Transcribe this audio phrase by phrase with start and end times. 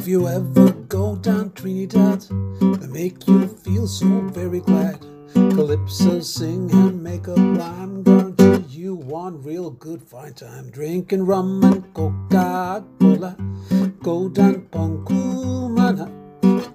[0.00, 4.98] If you ever go down Trinidad, they make you feel so very glad.
[5.34, 10.70] Calypso sing and make a rhyme, guarantee you one real good fine time.
[10.70, 13.36] Drinking rum and Coca-Cola,
[14.02, 16.08] go down Pancumana,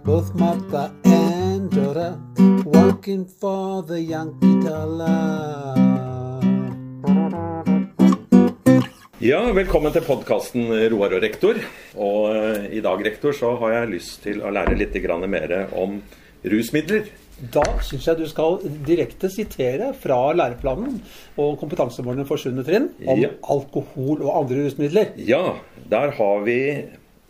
[0.03, 2.21] both mother and daughter,
[2.63, 5.95] working for the Yankee dollar.
[9.25, 11.57] Ja, velkommen til podkasten Roar og rektor.
[11.97, 14.93] Og eh, i dag, rektor, så har jeg lyst til å lære litt
[15.31, 15.95] mer om
[16.45, 17.07] rusmidler.
[17.39, 20.99] Da syns jeg du skal direkte sitere fra læreplanen
[21.41, 22.61] og kompetansemålene for 7.
[22.67, 23.31] trinn om Ja.
[23.41, 25.17] alkohol og andre rusmidler.
[25.17, 25.55] Ja,
[25.89, 26.85] der har vi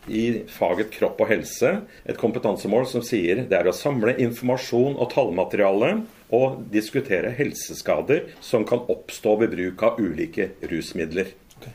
[0.06, 5.14] i faget kropp og helse et kompetansemål som sier det er å samle informasjon og
[5.16, 11.32] tallmateriale og diskutere helseskader som kan oppstå ved bruk av ulike rusmidler.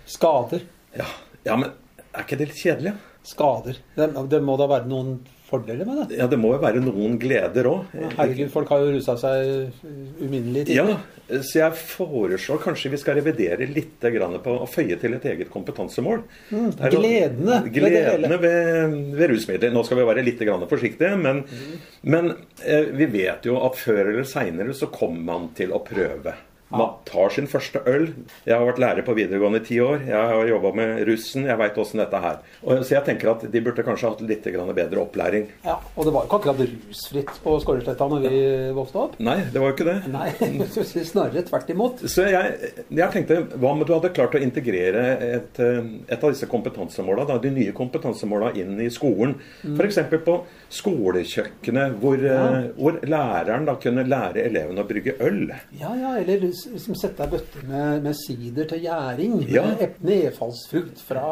[0.10, 0.66] Skader.
[0.98, 1.08] Ja,
[1.48, 1.74] ja men
[2.12, 2.96] er ikke det litt kjedelig?
[2.96, 3.08] ja?
[3.22, 3.78] Skader.
[3.96, 5.20] Det, det må da være noen
[5.52, 6.18] fordeler med det?
[6.18, 7.92] Ja, det må jo være noen gleder òg.
[8.16, 9.84] Herregud, folk har jo rusa seg
[10.22, 10.96] uminnelig tidlig.
[10.96, 15.28] Ja, så jeg foreslår kanskje vi skal revidere litt grann på å føye til et
[15.34, 16.24] eget kompetansemål.
[16.50, 17.60] Mm, gledene.
[17.74, 19.76] Gledene ved, ved rusmidler.
[19.76, 21.44] Nå skal vi være litt grann forsiktige, men,
[22.02, 22.34] men
[22.66, 26.38] eh, vi vet jo at før eller seinere så kommer man til å prøve.
[26.72, 28.08] Man tar sin første øl.
[28.48, 30.06] Jeg har vært lærer på videregående i ti år.
[30.08, 31.48] Jeg har jobba med russen.
[31.50, 32.40] Jeg veit åssen dette er.
[32.64, 35.50] Og, så jeg tenker at de burde kanskje hatt litt bedre opplæring.
[35.66, 38.42] Ja, Og det var jo ikke akkurat rusfritt på Skårsletta når vi
[38.78, 39.20] vokste opp.
[39.24, 39.98] Nei, det var jo ikke det.
[40.14, 40.30] Nei,
[41.12, 42.06] snarere tvert imot.
[42.12, 46.34] Så jeg, jeg tenkte, hva om du hadde klart å integrere et, eh, et av
[46.34, 49.38] disse kompetansemåla, de nye kompetansemåla inn i skolen?
[49.66, 49.78] Mm.
[49.78, 50.02] F.eks.
[50.26, 50.38] på
[50.72, 55.52] skolekjøkkenet, hvor, eh, hvor læreren da kunne lære elevene å brygge øl.
[55.80, 59.36] Ja, ja, eller liksom sette ei bøtte med, med sider til gjæring.
[59.52, 59.66] Ja.
[60.08, 61.26] Nedfallsfrukt fra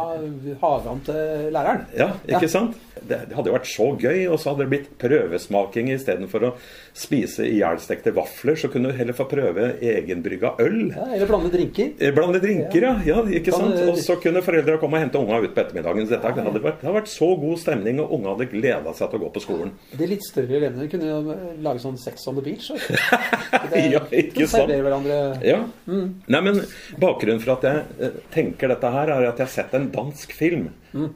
[0.62, 1.86] hagen til læreren.
[1.98, 2.48] Ja, ikke Ja.
[2.48, 2.76] sant?
[3.00, 6.54] Det, det hadde jo vært så gøy, og så hadde det blitt prøvesmaking istedenfor å
[7.00, 8.58] spise ihjelstekte vafler.
[8.60, 10.80] Så kunne du heller få prøve egenbrygga øl.
[10.96, 11.94] Ja, eller blande drinker.
[12.00, 12.94] Eh, Blande drinker, ja.
[13.08, 13.78] ja ikke sant?
[13.88, 16.10] Og så kunne foreldra komme og hente unga ut på ettermiddagen.
[16.10, 19.20] Dette hadde vært, det hadde vært så god stemning, og unga hadde gleda seg til
[19.22, 19.72] å gå på skolen.
[19.96, 22.70] De litt større elevene kunne jo lage sånn Sex on the beach.
[23.74, 24.70] Det- Ja, ikke sant?
[24.70, 25.64] hverandre Ja.
[25.88, 26.60] Nei, men
[27.02, 30.34] Bakgrunnen for at jeg eh, tenker dette her, er at jeg har sett en dansk
[30.38, 30.70] film.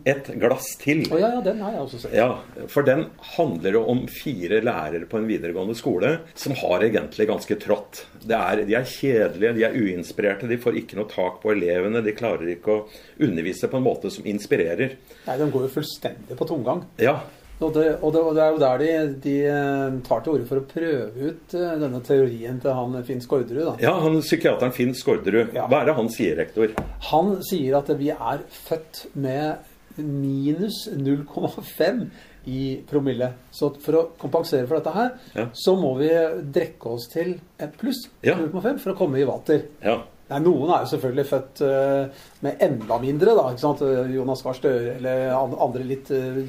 [0.06, 1.04] Et glass til.
[1.10, 2.16] Oh, ja, ja, den har jeg også sett.
[2.18, 2.30] Ja,
[2.70, 7.58] for den handler jo om fire lærere på en videregående skole som har egentlig ganske
[7.62, 8.04] trått.
[8.22, 12.04] Det er, de er kjedelige, de er uinspirerte, de får ikke noe tak på elevene.
[12.06, 12.84] De klarer ikke å
[13.26, 14.98] undervise på en måte som inspirerer.
[15.28, 16.86] Nei, De går jo fullstendig på tomgang.
[17.02, 17.20] Ja,
[17.64, 18.90] Og det, og det, og det er jo der de,
[19.24, 23.22] de eh, tar til orde for å prøve ut eh, denne teorien til han Finn
[23.24, 23.64] Skårderud.
[23.70, 23.76] da.
[23.86, 25.54] ja han psykiateren Finn Skårderud.
[25.56, 25.68] Ja.
[25.72, 26.74] Hva er det han sier, rektor?
[27.14, 32.06] Han sier at vi er født med minus 0,5
[32.50, 33.30] i promille.
[33.56, 35.46] Så for å kompensere for dette her, Ja.
[35.56, 36.10] så må vi
[36.52, 38.36] drekke oss til et pluss Ja.
[38.36, 39.64] 0,5 for å komme i vater.
[39.84, 40.02] Ja.
[40.30, 43.50] Nei, Noen er jo selvfølgelig født eh, med enda mindre, da.
[43.52, 43.82] ikke sant?
[44.14, 46.40] Jonas Gahr Støre eller andre litt eh,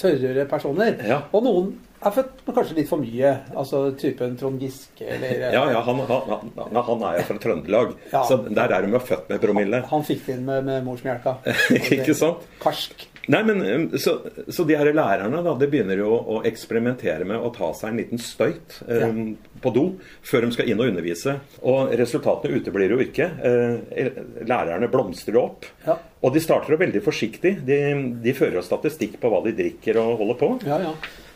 [0.00, 0.94] tørrere personer.
[1.04, 1.18] Ja.
[1.34, 1.72] Og noen
[2.04, 3.32] er født med kanskje litt for mye.
[3.56, 7.94] Altså typen Trond Giske eller Ja, ja, han, han, han, han er jo fra Trøndelag,
[8.12, 8.22] Ja.
[8.28, 9.82] så der er de jo født med promille.
[9.90, 11.38] Han fikk det inn med, med morsmelka.
[11.98, 12.44] Ikke sant?
[12.62, 13.08] Karsk.
[13.32, 14.18] Nei, men så,
[14.52, 18.00] så de her lærerne da, de begynner jo å eksperimentere med å ta seg en
[18.02, 19.84] liten støyt um, på do
[20.26, 21.38] før de skal inn og undervise.
[21.64, 23.30] Og resultatene uteblir jo ikke.
[23.48, 25.68] Eh, lærerne blomstrer opp.
[25.86, 25.96] Ja.
[26.24, 27.56] Og de starter jo veldig forsiktig.
[27.64, 27.80] De,
[28.24, 30.50] de fører jo statistikk på hva de drikker og holder på.
[30.68, 30.94] Ja, ja.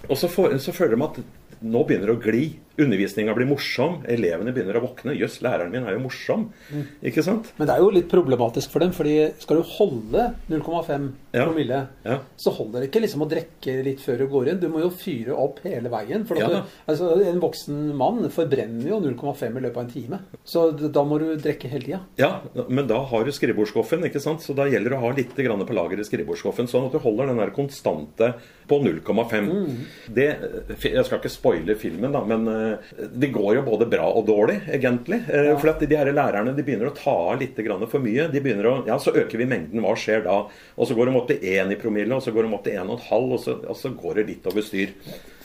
[0.09, 1.21] Og så, for, så føler de at
[1.65, 2.45] nå begynner det å gli.
[2.79, 4.05] Undervisninga blir morsom.
[4.07, 5.17] Elevene begynner å våkne.
[5.19, 6.45] Jøss, læreren min er jo morsom.
[6.71, 6.85] Mm.
[7.11, 7.49] Ikke sant?
[7.59, 11.45] Men det er jo litt problematisk for dem, fordi skal du holde 0,5 Ja.
[11.45, 12.19] promille, Ja.
[12.39, 14.61] så holder det ikke liksom å drikke litt før du går inn.
[14.61, 16.25] Du må jo fyre opp hele veien.
[16.27, 16.47] For Ja.
[16.49, 20.19] du, altså, en voksen mann forbrenner jo 0,5 i løpet av en time.
[20.47, 22.01] Så da må du drikke hele tida.
[22.17, 24.41] Ja, men da har du skrivebordsskuffen, ikke sant?
[24.41, 26.99] Så da gjelder det å ha litt grann på lager i skrivebordsskuffen, sånn at du
[26.99, 28.35] holder den der konstante
[28.69, 29.77] på 0,5.
[30.13, 30.29] Det,
[30.79, 32.68] Jeg skal ikke spoile filmen, da, men eh,
[33.23, 35.21] det går jo både bra og dårlig, egentlig.
[35.29, 35.57] Ja.
[35.61, 38.29] For at de her lærerne de begynner å ta av litt grann for mye.
[38.33, 40.41] De begynner å, ja, Så øker vi mengden, hva skjer da?
[40.77, 42.79] Og så går de opp til 1 i promille, og så går de opp til
[42.79, 42.89] 1,5,
[43.19, 44.95] og, og, og så går det litt over styr.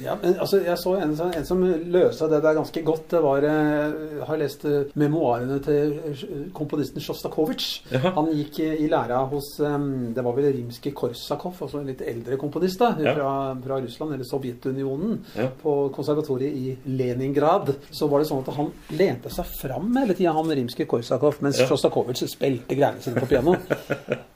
[0.01, 1.59] Ja, men altså, Jeg så en, en som
[1.93, 3.03] løsa det der ganske godt.
[3.11, 6.23] Det var eh, Jeg har lest eh, memoarene til eh,
[6.55, 7.67] komponisten Sjostakovitsj.
[7.93, 8.13] Ja.
[8.15, 12.93] Han gikk i læra hos Det var vel Rimskij-Korsakov, altså en litt eldre komponist da,
[13.03, 13.13] Ja.
[13.17, 15.47] fra, fra Russland, eller Sovjetunionen, Ja.
[15.61, 20.33] på konservatoriet i Leningrad, så var det sånn at han lente seg fram hele tida,
[20.33, 23.55] han Rimskij-Korsakov, mens Sjostakovitsj spilte greiene sine på piano.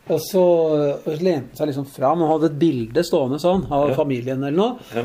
[0.07, 0.41] Og så
[1.19, 5.03] lente han seg liksom fram og hadde et bilde stående sånn av familien eller noe.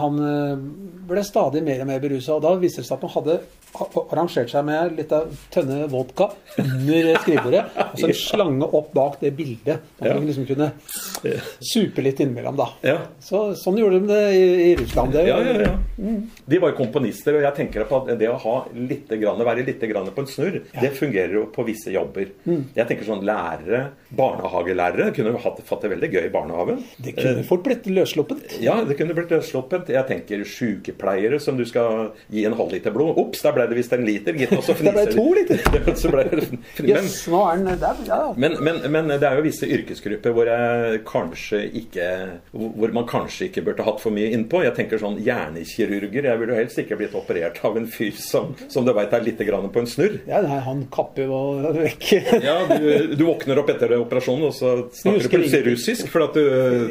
[0.00, 0.62] Han eh,
[1.08, 3.38] ble stadig mer og mer berusa, da viste det seg at han hadde
[3.74, 6.28] arrangert seg med litt av tønne vodka
[6.60, 9.80] under skrivebordet, og så en slange opp bak det bildet.
[9.98, 10.14] Så Ja.
[10.18, 10.70] han liksom kunne
[11.62, 12.66] supe litt innimellom, da.
[12.84, 12.98] Ja.
[13.22, 15.12] Så, sånn gjorde de det i, i Russland.
[15.14, 15.74] Det, Ja, ja, ja.
[16.46, 19.64] De var jo komponister, og jeg tenker på at det å ha litt grann, være
[19.66, 22.32] litt grann på en snurr, det fungerer jo på visse jobber.
[22.46, 23.84] Jeg tenker sånn lærere,
[24.18, 26.82] barnehagelærere, kunne jo hatt, fått det veldig gøy i barnehagen.
[27.02, 28.58] Det kunne fort blitt løssluppent.
[28.62, 29.88] Ja, det kunne blitt løssluppent.
[29.92, 33.16] Jeg tenker sykepleiere som du skal gi en halvliter blod.
[33.22, 34.52] Ops, der ble det visst en liter, gitt.
[34.56, 35.60] Og så ble det to liter.
[36.02, 37.98] Så ble det, men, Yes, nå er den der.
[38.08, 42.06] Ja, men, men, men det er jo visse yrkesgrupper hvor, ikke,
[42.52, 44.62] hvor man kanskje ikke burde hatt for mye innpå.
[44.66, 46.28] Jeg tenker sånn hjernekirurger.
[46.30, 49.24] Jeg ville jo helst ikke blitt operert av en fyr som, som du veit er
[49.26, 50.18] litt grann på en snurr.
[50.28, 51.40] ja nei, han kapper jo
[51.76, 52.08] vekk.
[52.44, 54.72] Ja, du, du våkner opp etter operasjonen, og så
[55.02, 56.42] snakker du plutselig russisk for at du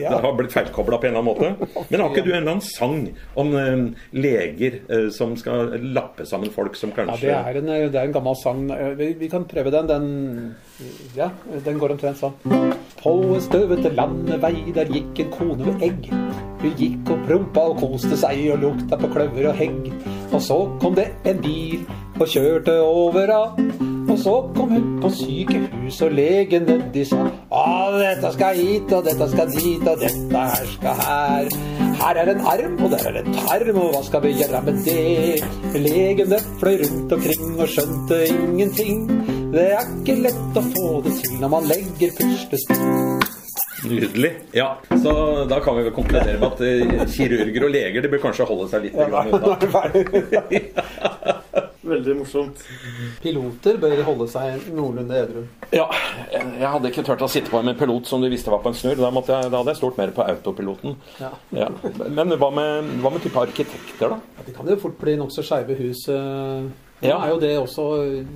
[0.01, 0.17] Ja.
[0.23, 1.85] har blitt feilkobla på en eller annen måte.
[1.89, 2.97] Men har ikke du en eller annen sang
[3.39, 3.83] om eh,
[4.15, 8.13] leger eh, som skal lappe sammen folk som Ja, det er, en, det er en
[8.15, 8.65] gammel sang.
[8.97, 9.89] Vi, vi kan prøve den.
[9.89, 10.55] Den,
[11.17, 11.29] ja,
[11.65, 12.35] den går omtrent sånn.
[13.01, 16.09] På en støvete landevei, der gikk en kone med egg.
[16.61, 19.93] Hun gikk og prompa og koste seg og lukta på kløver og hegg.
[20.31, 21.81] Og så kom det en bil
[22.19, 23.90] og kjørte over henne.
[24.11, 27.61] Og så kom hun på sykehus, og legen de sa Å,
[27.95, 31.47] dette skal hit, og dette skal dit, og dette her skal her.
[32.01, 34.75] Her er en arm, og der er en tarm, og hva skal vi gjøre med
[34.87, 35.39] det?
[35.79, 39.05] Legene fløy rundt omkring og skjønte ingenting.
[39.55, 42.83] Det er ikke lett å få det til når man legger puslespill.
[43.81, 44.31] Nydelig.
[44.53, 45.11] Ja, så
[45.49, 48.67] da kan vi vel konkludere med at eh, kirurger og leger de bør kanskje holde
[48.69, 49.55] seg litt ja, unna.
[51.91, 52.61] Veldig morsomt.
[53.23, 55.41] Piloter bør holde seg noenlunde edru.
[55.75, 55.87] Ja,
[56.31, 58.71] jeg hadde ikke turt å sitte på med en pilot som du visste var på
[58.71, 59.01] en snurr.
[59.01, 60.95] Da, da hadde jeg stolt mer på autopiloten.
[61.19, 61.33] Ja.
[61.55, 61.67] Ja.
[62.07, 64.21] Men hva med, hva med type arkitekter, da?
[64.37, 66.05] Ja, det kan jo fort bli nokså skeive hus.
[67.01, 67.09] Eh.
[67.09, 67.85] Nå er jo det også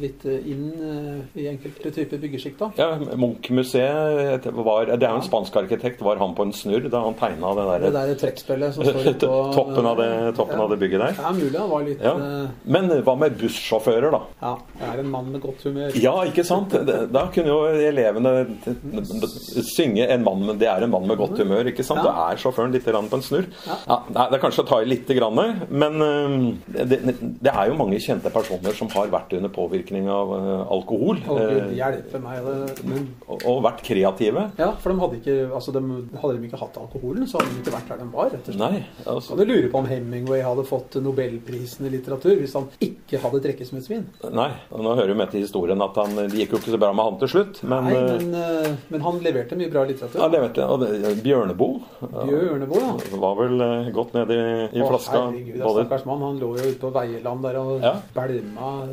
[0.02, 2.70] litt eh, inn eh, i enkelte typer byggesjikt, da.
[2.80, 6.02] Ja, Munch-museet var Det er jo en spansk arkitekt.
[6.06, 9.10] Var han på en snurr da han tegna det Det der der trekkspillet som står
[9.12, 11.20] og toppen, av det, toppen av det bygget der?
[11.22, 12.16] Ja, mulig han var litt Ja.
[12.16, 14.22] eh, Men hva med bussjåfører, da?
[14.42, 15.92] Ja, det er en mann med godt humør.
[16.02, 16.74] Ja, ikke sant?
[17.14, 18.34] Da kunne jo elevene
[19.76, 21.68] synge en mann, med- 'Det er en mann med godt humør'.
[21.68, 22.02] ikke sant?
[22.04, 22.12] Ja.
[22.12, 23.46] Da er sjåføren litt på en snurr.
[23.88, 25.36] Ja, det er kanskje å ta i lite grann,
[25.70, 26.00] men
[26.68, 27.00] det,
[27.42, 31.20] det er jo mange kjente personer som har vært under påvirkning av øh, alkohol.
[31.28, 32.48] Og Gud øh, hjelpe meg.
[32.86, 34.52] Men, og, og vært kreative.
[34.58, 35.82] ja, for de hadde ikke altså de,
[36.22, 38.30] Hadde de ikke hatt alkoholen, så hadde de ikke vært der de var.
[38.34, 38.60] rett og slett.
[38.62, 42.68] Nei, altså, Kan du lure på om Hemingway hadde fått Nobelprisen i litteratur hvis han
[42.84, 44.06] ikke hadde trekkesmuttsvin?
[44.36, 44.50] nei.
[44.72, 46.92] og Nå hører vi med til historien at han, det gikk jo ikke så bra
[46.96, 47.62] med han til slutt.
[47.64, 50.22] Men, Nei, øh, men, eh, men han leverte mye bra litteratur.
[50.22, 50.68] ja, jeg.
[50.70, 51.82] Og det, Bjørneboe
[52.26, 53.20] Bjørneboe, ja.
[53.22, 55.22] var vel godt nede i, i Å, flaska.
[55.28, 56.22] herregud, både- stakkars mann.
[56.26, 57.94] Han lå jo ute på Veieland der og Ja.
[58.46, 58.86] Bælma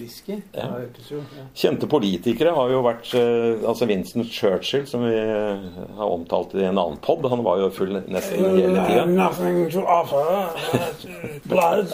[0.00, 0.32] whisky.
[0.32, 0.66] Det Ja.
[0.66, 1.44] ja.
[1.54, 5.58] Kjente politikere har jo vært eh, Altså Vincent Churchill, som vi eh,
[5.96, 9.04] har omtalt i en annen pod, han var jo full nesten hele tida.
[9.06, 10.50] Nothing to offer.
[11.50, 11.88] Blood,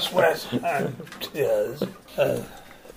[0.00, 1.82] sweat and tears.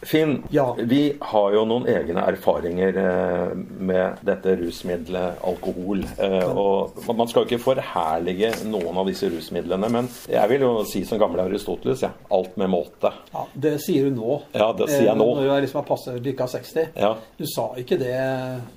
[0.03, 0.73] Finn, Ja.
[0.77, 6.01] vi har jo noen egne erfaringer eh, med dette rusmiddelet alkohol.
[6.17, 10.71] Eh, og Man skal jo ikke forherlige noen av disse rusmidlene, men jeg vil jo
[10.89, 13.13] si som gamle Aristoteles, ja, alt med måte.
[13.33, 14.41] Ja, det sier du nå.
[14.57, 15.29] Ja, det sier jeg nå.
[15.31, 16.87] Eh, Når du er liksom har passet bikka 60.
[16.97, 17.15] Ja.
[17.37, 18.15] Du sa ikke det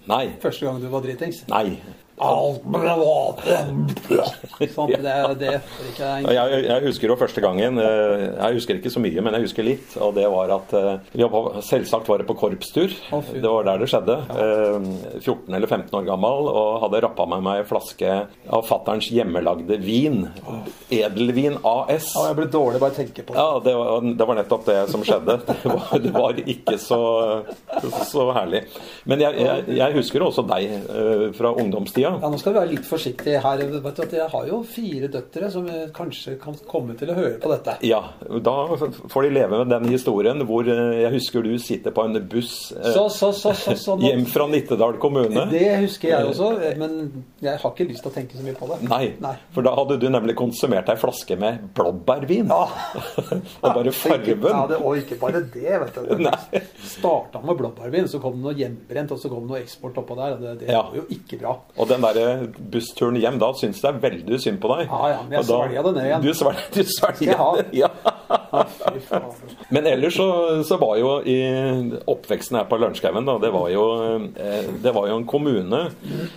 [0.06, 0.26] Nei.
[0.42, 1.44] første gang du var dritings.
[1.48, 1.78] Nei.
[2.22, 3.56] Alt med måte.
[4.70, 5.52] Sånn, det, det
[5.90, 9.34] ikke Ja, Jeg, jeg husker jo første gangen eh, Jeg husker ikke så mye, men
[9.34, 9.96] jeg husker litt.
[9.98, 11.24] Og det var at eh,
[11.66, 12.94] Selvsagt var det på korpstur.
[13.34, 14.16] Det var der det skjedde.
[14.30, 14.86] Eh,
[15.24, 18.14] 14 eller 15 år gammel og hadde rappa med meg en flaske
[18.46, 20.22] av fatterns hjemmelagde vin.
[20.94, 22.12] Edelvin AS.
[22.14, 23.42] Ja, jeg ble dårlig bare å tenke på det.
[23.42, 25.38] Ja, det var, det var nettopp det som skjedde.
[25.64, 26.98] Det var, det var ikke så,
[28.04, 28.60] så herlig.
[29.08, 32.03] Men jeg, jeg, jeg husker også deg eh, fra ungdomstida.
[32.04, 33.62] Ja, Nå skal vi være litt forsiktige her.
[33.84, 37.16] Vet du, at jeg har jo fire døtre som eh, kanskje kan komme til å
[37.16, 37.76] høre på dette.
[37.86, 38.00] Ja,
[38.44, 42.18] da får de leve med den historien hvor eh, jeg husker du sitter på en
[42.30, 45.46] buss eh, Så, så, så, så, så nå- hjem fra Nittedal kommune.
[45.52, 46.96] Det husker jeg også, men
[47.44, 48.80] jeg har ikke lyst til å tenke så mye på det.
[48.90, 49.34] Nei, Nei.
[49.54, 52.52] for da hadde du nemlig konsumert ei flaske med blåbærvin.
[52.52, 52.66] Ja.
[53.64, 54.44] og bare fargen.
[54.44, 56.14] Ja, det, og ikke bare det, vet du.
[56.28, 56.62] Nei.
[56.94, 60.16] Starta med blåbærvin, så kom det noe hjemmebrent, og så kom det noe eksport oppå
[60.18, 60.36] der.
[60.36, 60.82] og Det, det Ja.
[60.82, 61.56] var jo ikke bra.
[61.78, 64.86] Og den der bussturen hjem, da syns jeg veldig synd på deg.
[64.88, 66.22] Ja, ja, men jeg svelga det ned igjen.
[66.22, 67.34] Du svelger, det ned igjen.
[67.34, 67.38] Ja.
[67.38, 67.50] ha?
[67.56, 67.88] det, ja.
[69.74, 70.26] Men ellers så,
[70.64, 71.38] så var jo i
[72.10, 73.86] oppveksten her på Lørenskauen, da, det var, jo,
[74.38, 75.80] eh, det var jo en kommune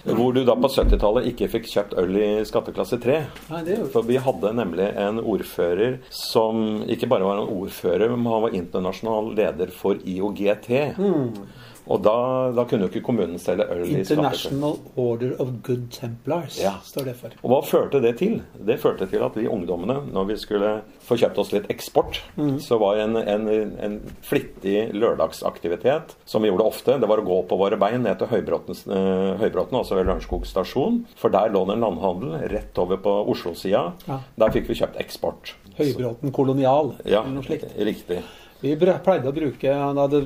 [0.08, 3.20] hvor du da på 70-tallet ikke fikk kjøpt øl i skatteklasse 3.
[3.52, 7.54] Nei, det er jo For vi hadde nemlig en ordfører som ikke bare var en
[7.60, 10.72] ordfører, men han var internasjonal leder for IOGT.
[11.90, 12.14] Og da,
[12.56, 13.98] da kunne jo ikke kommunen selge øl i.
[14.02, 16.76] International Order of Good Templars, Ja.
[16.84, 17.36] står det for.
[17.44, 18.42] Og hva førte det til?
[18.60, 20.72] Det førte til at vi ungdommene, når vi skulle
[21.08, 22.20] få kjøpt oss litt eksport,
[22.60, 23.48] så var en, en,
[23.80, 28.20] en flittig lørdagsaktivitet, som vi gjorde ofte, det var å gå på våre bein ned
[28.20, 31.04] til eh, Høybråten altså ved Lørenskog stasjon.
[31.20, 33.86] For der lå det en landhandel rett over på Oslo-sida.
[34.08, 34.20] Ja.
[34.38, 35.54] Der fikk vi kjøpt eksport.
[35.78, 37.72] Høybråten kolonial, Ja, eller noe slikt.
[37.78, 38.22] riktig.
[38.62, 40.22] Vi pleide å bruke hadde,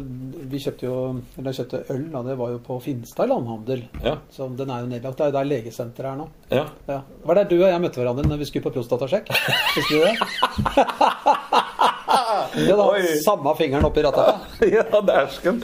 [0.52, 0.96] Vi kjøpte jo
[1.38, 3.84] eller kjøpte øl, da, det var jo på Finstad landhandel.
[4.06, 4.18] Ja.
[4.32, 5.18] Så den er jo nedlagt.
[5.20, 6.30] Det er jo der legesenteret er nå.
[6.52, 6.66] Ja.
[6.88, 7.02] Ja.
[7.28, 9.34] Var det du og jeg møtte hverandre når vi skulle på prostatasjekk?
[9.76, 10.16] Husker du det?
[12.68, 12.86] Ja, da,
[13.24, 14.36] samme fingeren oppi rattet.
[14.76, 15.62] Ja, dæsken.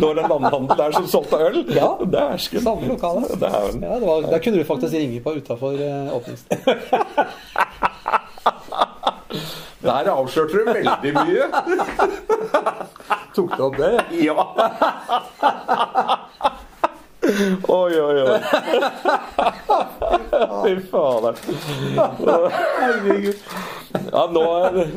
[0.00, 1.60] Lå det en landhandel der som solgte øl?
[1.76, 1.90] Ja.
[2.00, 2.62] Dæsken.
[2.64, 3.28] Samme lokale.
[3.40, 6.58] Ja, det var, der kunne du faktisk ringe på utafor uh, åpningstid.
[9.84, 11.44] Der avslørte du veldig mye.
[13.36, 13.92] Tok du opp det?
[14.24, 14.46] Ja.
[17.68, 18.38] Oi, oi, oi.
[20.64, 21.34] Fy fader.
[23.94, 24.42] Ja, nå,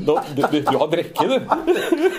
[0.05, 1.35] nå du, du, du har drikke, du.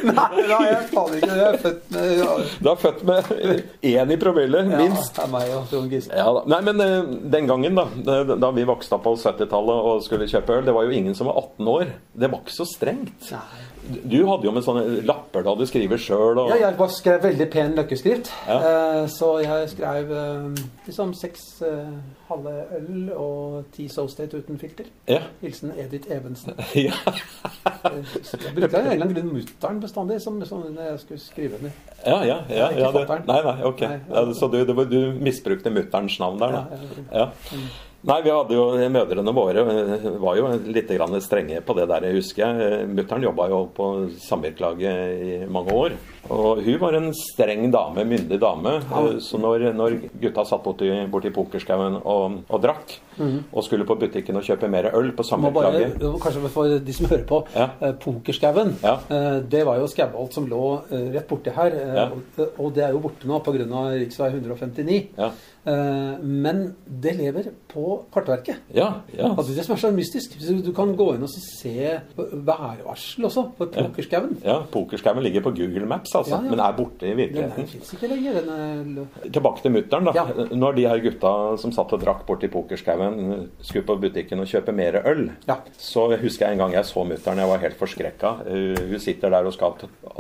[0.08, 1.30] Nei, nei, jeg faen ikke.
[1.38, 2.28] Jeg er født med ja,
[2.62, 3.32] Du er født med
[3.92, 5.14] én i promille, minst.
[5.18, 6.14] Det er meg og Trond Giske.
[6.18, 6.28] Ja.
[6.54, 10.58] Nei, men eh, den gangen, da- Da vi vokste opp på 70-tallet og skulle kjøpe
[10.60, 11.92] øl, det var jo ingen som var 18 år.
[12.14, 13.32] Det var ikke så strengt.
[13.34, 13.64] Nei.
[13.88, 16.38] Du hadde jo med sånne lapper da du skriver sjøl.
[16.38, 16.50] Og...
[16.52, 18.30] Ja, jeg bare skrev veldig pen løkkeskrift.
[18.48, 18.58] Ja.
[18.58, 21.96] Eh, så jeg skrev eh, liksom seks eh,
[22.28, 24.90] halve øl og ti So State uten filter.
[25.08, 25.22] Ja.
[25.40, 26.52] Hilsen Edith Evensen.
[26.86, 26.94] ja.
[27.88, 31.74] Jeg brukte av en eller annen mutter'n bestandig som, som når jeg skulle skrive den.
[32.04, 33.06] Ja, ja, ja, ja det.
[33.28, 33.84] Nei, nei, ok.
[33.88, 36.64] Nei, Ja, så du, du misbrukte mutterens navn der, da?
[37.12, 37.28] Ja, Ja.
[38.06, 38.64] Nei, vi hadde jo
[38.94, 42.84] Mødrene våre eh, var jo litt grann strenge på det der, jeg husker jeg.
[42.94, 43.88] Mutter'n jobba jo på
[44.22, 45.96] samvirkelaget i mange år.
[46.30, 48.76] Og hun var en streng dame, myndig dame.
[48.86, 49.02] Ja.
[49.24, 54.36] Så når, når gutta satt borti, borti pokerskauen og, og drakk, og skulle på butikken
[54.38, 57.66] og kjøpe mer øl på samvirkelaget kanskje for de som hører på, Ja.
[57.82, 58.76] eh, Pokerskauen.
[58.84, 58.94] Ja.
[59.10, 60.62] eh, Det var jo Skauholt som lå
[60.92, 61.74] eh, rett borti her.
[61.74, 63.58] eh, Og det er jo borte nå pga.
[63.58, 64.06] rv.
[64.38, 65.08] 159.
[65.18, 65.32] Ja.
[65.68, 67.84] Eh, Men det lever på
[68.14, 68.56] Kartverket.
[68.74, 69.28] Ja, ja.
[69.34, 71.74] Altså, det som er så mystisk, du- kan gå inn og se
[72.16, 74.36] værvarsel også for Pokerskauen.
[74.44, 77.66] ja Pokerskauen ligger på Google Maps, altså, Ja, men er borte i Den virkeligheten.
[77.66, 78.40] fins ikke lenger.
[78.40, 80.14] Den er, Tilbake til mutter'n.
[80.14, 80.24] Ja.
[80.54, 84.72] Når de her gutta som satt og drakk borti pokerskauen, skulle på butikken og kjøpe
[84.72, 85.56] mer øl, Ja.
[85.76, 87.36] så husker jeg en gang jeg så mutter'n.
[87.36, 88.32] Jeg var helt forskrekka.
[88.88, 89.72] Hun sitter der og skal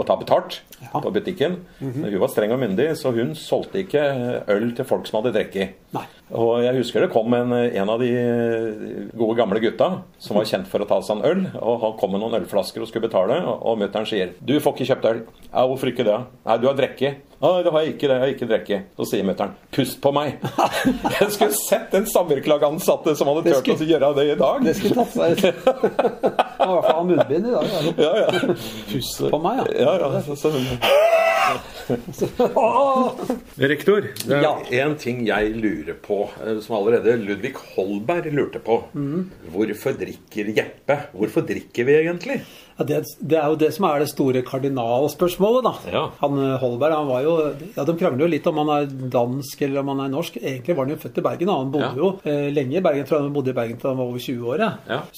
[0.06, 0.62] ta, betalt
[0.92, 1.56] på butikken.
[1.80, 5.37] Men Hun var streng og myndig, så hun solgte ikke øl til folk som hadde
[5.38, 5.76] drukket.
[5.96, 6.04] Nei.
[6.36, 9.86] Og jeg husker det kom en, en av de eh, gode gamle gutta
[10.20, 11.46] som var kjent for å ta seg en øl.
[11.62, 14.76] Og han kom med noen ølflasker og skulle betale, og, og mutter'n sier 'Du får
[14.76, 15.22] ikke kjøpt øl'.
[15.48, 17.24] Ja, 'Hvorfor ikke det?' 'Nei, du har drukket'.
[17.38, 18.08] 'Nei, det har jeg ikke.
[18.08, 18.82] det, jeg har ikke drekke.
[18.98, 20.36] Så sier mutter'n 'Pust på meg'.
[21.20, 24.64] jeg skulle sett en samvirkelagansatte som hadde turt å gjøre det i dag.
[24.68, 25.44] det skulle tatt seg
[26.68, 27.64] i hvert fall munnbind i dag.
[27.96, 28.54] Ja, ja.
[28.92, 29.96] Pust på meg, ja.
[29.96, 31.58] Ja, ja.
[33.58, 34.54] Rektor, det er Ja.
[34.84, 38.82] en ting jeg lurer på, eh, som allerede Ludvig Holberg lurte på.
[38.94, 39.30] Mm.
[39.52, 40.98] Hvorfor drikker Jeppe?
[41.14, 42.40] Hvorfor drikker vi egentlig?
[42.78, 45.72] Ja, det, det er jo det som er det store kardinalspørsmålet, da.
[45.90, 46.02] Ja.
[46.20, 47.32] Han eh, Holberg han var jo
[47.74, 50.36] Ja, De krangler jo litt om han er dansk eller om han er norsk.
[50.38, 51.48] Egentlig var han jo født i Bergen.
[51.50, 53.04] og Han bodde jo eh, lenge i Bergen.
[53.08, 54.62] Tror han bodde i Bergen til han var over 20 år.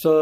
[0.01, 0.15] Så,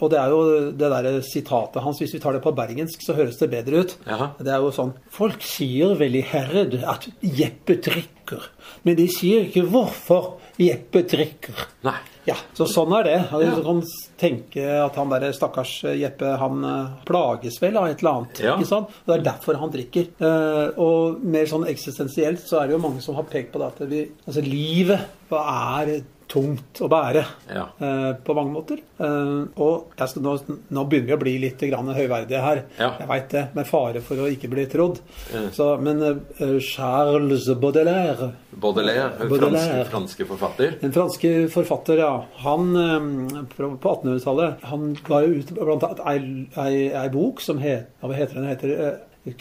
[0.00, 0.40] og det er jo
[0.72, 3.94] det derre sitatet hans, hvis vi tar det på bergensk, så høres det bedre ut.
[4.42, 5.65] Det er jo sånn Folk sier
[5.98, 8.50] vel i Herred at Jeppe drikker,
[8.86, 11.66] men de sier ikke hvorfor Jeppe drikker.
[11.86, 11.98] Nei.
[12.26, 13.16] Ja, så sånn er det.
[13.30, 13.82] Du Du kan
[14.18, 18.40] tenke at han der stakkars Jeppe, han eh, plages vel av et eller annet.
[18.42, 18.56] Ja.
[18.56, 18.90] ikke sant?
[19.04, 20.08] Og Det er derfor han drikker.
[20.18, 23.68] Eh, og mer sånn eksistensielt så er det jo mange som har pekt på det
[23.70, 25.44] at vi, altså livet hva
[25.82, 27.68] er tungt å bære Ja.
[27.80, 28.80] eh, på mange måter.
[28.98, 30.32] Eh, og jeg skal, nå,
[30.74, 32.62] nå begynner vi å bli litt grann høyverdige her.
[32.78, 32.92] Ja.
[32.98, 34.98] Jeg veit det, med fare for å ikke bli trodd.
[35.32, 35.44] Ja.
[35.54, 39.84] Så, men eh, Charles Baudelaire Baudelaire, Baudelaire.
[39.84, 40.78] franske, franske forfatter.
[40.82, 42.12] En franske forfatter, ja.
[42.44, 47.40] Han eh, på på 1800-tallet Han ga jo ut blant annet ei, ei, ei bok
[47.44, 48.48] som het, hva heter den?
[48.50, 49.36] Heter eh,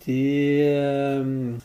[0.00, 1.24] 'Kunstig eh,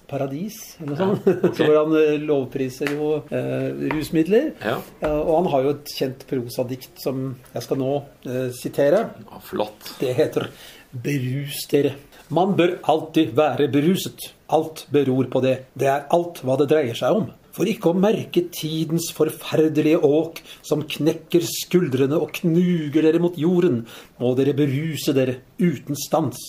[0.10, 1.27] paradis', eller noe sånt.
[1.48, 1.56] ok.
[1.56, 4.51] Så hvor han eh, lovpriser jo eh, rusmidler.
[4.60, 4.80] Ja.
[5.08, 7.94] Og han har jo et kjent prosadikt som jeg skal nå
[8.27, 9.06] eh, sitere.
[9.24, 9.96] Ja, flott.
[10.01, 10.50] Det heter
[10.92, 11.96] Berus dere.
[12.34, 14.32] Man bør alltid være beruset.
[14.51, 15.56] Alt beror på det.
[15.77, 17.30] Det er alt hva det dreier seg om.
[17.56, 23.86] For ikke å merke tidens forferdelige åk som knekker skuldrene og knuger dere mot jorden,
[24.20, 26.42] må dere beruse dere uten stans.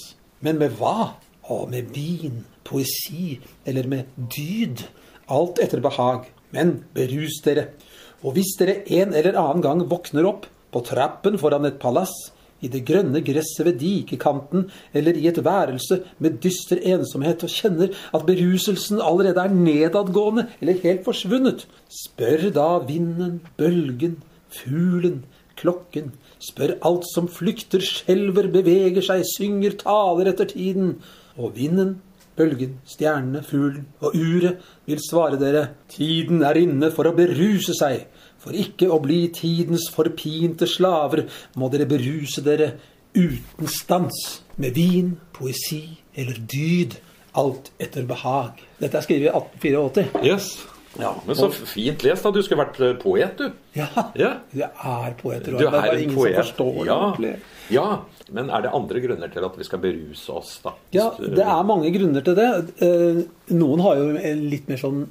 [0.43, 1.15] Men med hva?
[1.47, 3.37] Å, med vin, poesi
[3.67, 4.83] eller med dyd.
[5.31, 6.27] Alt etter behag.
[6.55, 7.71] Men berus dere.
[8.25, 12.15] Og hvis dere en eller annen gang våkner opp på trappen foran et palass,
[12.65, 17.93] i det grønne gresset ved dikekanten eller i et værelse med dyster ensomhet og kjenner
[18.17, 25.21] at beruselsen allerede er nedadgående eller helt forsvunnet, spør da vinden, bølgen, fuglen,
[25.61, 30.97] klokken, spør alt som flykter, skjelver, beveger seg, synger, taler etter tiden,
[31.39, 31.97] og vinden,
[32.37, 38.05] bølgen, stjernene, fuglen og uret vil svare dere, tiden er inne for å beruse seg.
[38.43, 41.25] For ikke å bli tidens forpinte slaver
[41.57, 42.75] må dere beruse dere
[43.17, 45.83] uten stans, med vin, poesi
[46.17, 46.99] eller dyd,
[47.37, 48.61] alt etter behag.
[48.81, 50.25] Dette er skrevet i 1884.
[50.25, 50.51] Yes.
[50.97, 52.31] Ja, Men så fint lest, da.
[52.33, 53.51] Du skulle vært eh, poet, du.
[53.77, 54.31] Ja, Ja.
[54.57, 55.53] jeg er poeter.
[55.57, 56.37] Du er bare en ingen poet.
[56.37, 57.35] som forstår det ja.
[57.77, 57.89] ja.
[58.35, 60.73] Men er det andre grunner til at vi skal beruse oss, da?
[60.97, 62.47] Ja, det er mange grunner til det.
[62.83, 63.21] Eh,
[63.55, 65.05] Noen har jo en litt mer sånn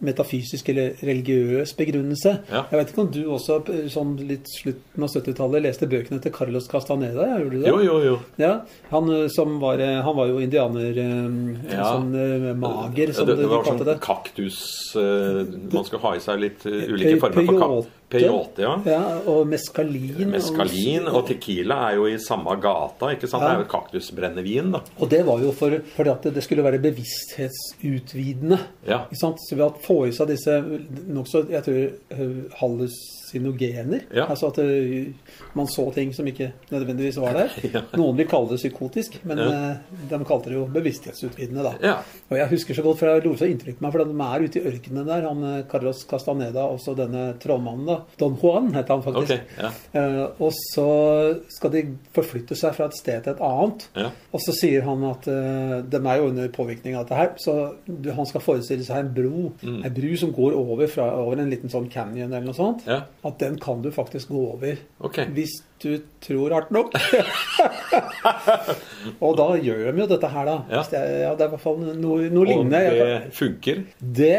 [0.00, 2.32] metafysisk eller religiøs begrunnelse.
[2.48, 2.62] Ja.
[2.70, 6.32] Jeg vet ikke om du også eh, sånn litt slutten av 70-tallet leste bøkene til
[6.32, 7.26] Carlos Castaneda?
[7.28, 7.68] Ja, gjorde du det?
[7.74, 8.16] Jo, jo, jo.
[8.40, 8.52] Ja,
[8.94, 11.90] han, eh, som var, han var jo indianer, Ja.
[11.92, 12.10] sånn
[12.58, 14.58] mager, som det, det, det var sånn kaktus
[14.96, 18.62] Man skal ha i seg litt ulike former for kak- peyote.
[18.62, 18.74] Ja.
[18.86, 20.30] Ja, og meskalin.
[20.32, 23.44] Meskalin og tequila er jo i samme gata, ikke sant?
[23.44, 24.82] Det er jo kaktusbrennevin, da.
[25.00, 28.60] Og det var jo for, fordi at det skulle være bevissthetsutvidende.
[28.86, 29.04] Ja.
[29.08, 29.42] Ikke sant?
[29.42, 30.58] Så ved å få i seg disse
[31.06, 31.82] nokså jeg tror,
[32.14, 32.36] eh,
[33.26, 34.26] hallusinogener Ja.
[34.30, 35.14] Altså at det,
[35.54, 37.48] man så ting som ikke nødvendigvis var der.
[37.76, 37.82] Ja.
[37.98, 39.70] Noen vil kalle det psykotisk, men Ja.
[39.70, 39.76] eh,
[40.08, 41.62] de kalte det jo bevissthetsutvidende.
[41.62, 41.72] da.
[41.82, 41.94] Ja.
[42.30, 44.44] Og jeg husker så godt, for jeg lot seg inntrykk på meg, for de er
[44.46, 47.98] ute i ørkenen der, han eh, Carlos Castaneda, også denne trollmannen, da.
[48.18, 49.32] Don Juan het han faktisk.
[49.32, 49.40] Okay.
[49.58, 49.70] ja.
[49.92, 50.86] Eh, og så
[51.48, 51.82] skal de
[52.14, 53.88] forflytte seg fra et sted til et annet.
[53.96, 54.10] Ja.
[54.32, 57.74] Og så sier han at uh, de er jo under påvirkning av dette her, så
[57.86, 59.52] du, han skal forestille seg en bro.
[59.62, 59.82] Mm.
[59.84, 62.86] En bru som går over, fra, over en liten sånn canyon eller noe sånt.
[62.86, 63.02] Ja.
[63.26, 64.76] At den kan du faktisk gå over.
[65.00, 65.26] okay.
[65.34, 66.94] Hvis du tror hardt nok.
[69.24, 70.56] og da gjør de jo dette her, da.
[70.70, 70.82] Ja.
[70.90, 72.82] Det, er, ja, det er i hvert fall noe, noe Og lignende.
[72.90, 73.82] Og det funker.
[74.00, 74.36] det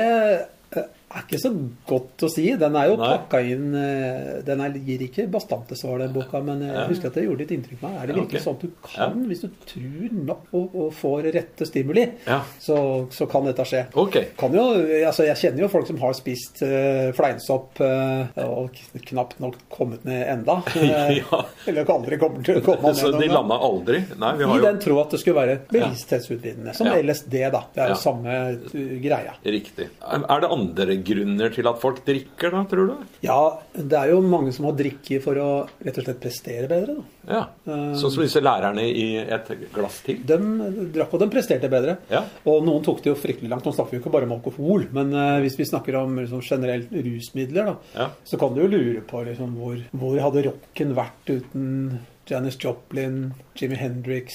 [1.18, 1.52] er ikke så
[1.90, 2.46] godt å si.
[2.60, 3.10] Den er jo Nei.
[3.18, 6.86] pakka inn eh, Den er, gir ikke bastante svar, den boka, men jeg Ja.
[6.90, 7.98] husker at det gjorde litt inntrykk på meg.
[8.04, 11.68] Er det virkelig sånn at du kan, hvis du tror nok og, og får rette
[11.68, 12.42] stimuli, Ja.
[12.60, 12.78] så,
[13.12, 13.86] så kan dette skje?
[13.98, 14.30] Okay.
[14.38, 14.66] Kan jo,
[15.08, 18.78] altså jeg kjenner jo folk som har spist uh, fleinsopp uh, og
[19.08, 20.60] knapt nok kommet ned enda.
[20.76, 21.40] eh, Ja.
[21.68, 23.00] Eller aldri kommer til å komme ned.
[23.00, 24.04] Så de landa aldri?
[24.20, 26.74] Nei, I jo den tro at det skulle være bevissthetsutvidende.
[26.78, 26.98] Som Ja.
[27.02, 27.64] LSD, da.
[27.74, 29.34] Det er jo samme uh, greia.
[29.44, 29.90] Riktig.
[30.08, 33.06] Er det andre grunner til at folk drikker, da, tror du?
[33.26, 33.38] Ja,
[33.74, 35.48] det er jo mange som har drikke for å
[35.84, 36.98] rett og slett prestere bedre.
[36.98, 37.06] Da.
[37.28, 37.42] Ja.
[38.00, 40.20] Sånn som disse lærerne i Et glass til?
[40.28, 40.38] De
[40.96, 41.98] drakk, og de presterte bedre.
[42.12, 42.22] Ja.
[42.48, 43.66] Og noen tok det jo fryktelig langt.
[43.68, 46.44] Nå snakker vi jo ikke bare om alkohol, men eh, hvis vi snakker om liksom,
[46.46, 48.10] generelt rusmidler, da, Ja.
[48.28, 53.34] så kan du jo lure på liksom, hvor, hvor hadde rocken vært uten Janis Joplin,
[53.56, 54.34] Jimmy Hendrix,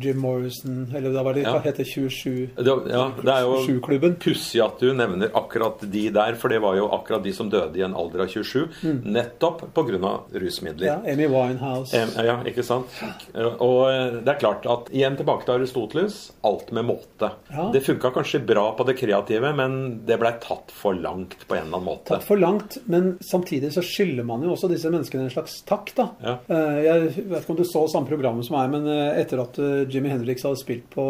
[0.00, 1.58] Jim Morrison Eller det var det Ja.
[1.60, 3.80] heter 27 Det, ja, det er jo
[4.18, 7.76] pussig at du nevner akkurat de der, for det var jo akkurat de som døde
[7.76, 8.68] i en alder av 27,
[9.04, 10.20] nettopp pga.
[10.32, 10.86] rusmidler.
[10.96, 11.04] Mm.
[11.06, 11.94] Ja, Amy Winehouse.
[11.96, 12.86] Em, Ja, ikke sant?
[13.34, 17.30] Og eh, det er klart at igjen tilbake til Aristoteles alt med måte.
[17.50, 17.70] Ja.
[17.72, 21.66] Det funka kanskje bra på det kreative, men det blei tatt for langt på en
[21.66, 22.08] eller annen måte.
[22.14, 25.92] tatt for langt, men samtidig så skylder man jo også disse menneskene en slags takk,
[25.96, 26.08] da.
[26.22, 26.38] Ja.
[26.48, 29.58] Eh, Jeg vet ikke om du så samme programmet som meg, men eh, etter at
[29.58, 31.04] eh, Jimmy Hendrix hadde spilt på,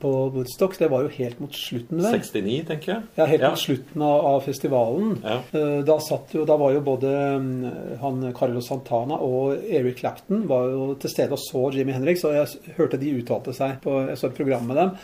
[0.00, 2.18] på Woodstock, det var jo helt mot slutten, vel?
[2.20, 3.02] 69, tenker jeg.
[3.18, 3.50] Ja, helt Ja.
[3.54, 5.16] mot slutten av, av festivalen.
[5.24, 5.38] Ja.
[5.52, 10.46] Eh, Da, satt jo, da var jo både mm, han Carlos Santana og Eric Clapton
[10.50, 13.98] var jo til stede og så Jimmy Hendrix, og jeg hørte de uttalte seg på
[14.08, 14.94] jeg så et program med dem,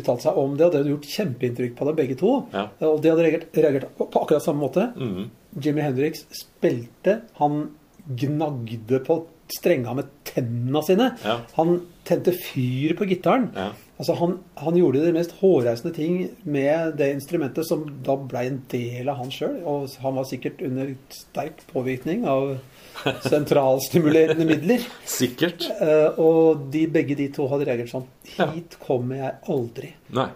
[0.00, 2.32] uttalte seg om det, og det hadde gjort kjempeinntrykk på dem begge to.
[2.52, 2.66] Ja.
[2.88, 4.88] Og de hadde reagert, reagert på, på akkurat samme måte.
[4.96, 5.30] Mm.
[5.64, 7.62] Jimmy Hendrix spilte, han
[8.08, 9.18] gnagde på
[9.58, 11.10] strenga med tennene sine.
[11.24, 11.38] Ja.
[11.56, 11.78] Han
[12.08, 13.50] tente fyr på gitaren.
[13.56, 13.70] Ja.
[13.98, 18.60] Altså han, han gjorde de mest hårreisende ting med det instrumentet som da ble en
[18.70, 19.56] del av han sjøl.
[19.66, 22.52] Og han var sikkert under sterk påvirkning av
[23.32, 24.86] sentralstimulerende midler.
[25.08, 25.66] Sikkert.
[25.82, 28.46] Eh, og de, begge de to hadde reagert sånn Ja.
[28.52, 29.90] Hit kommer jeg aldri.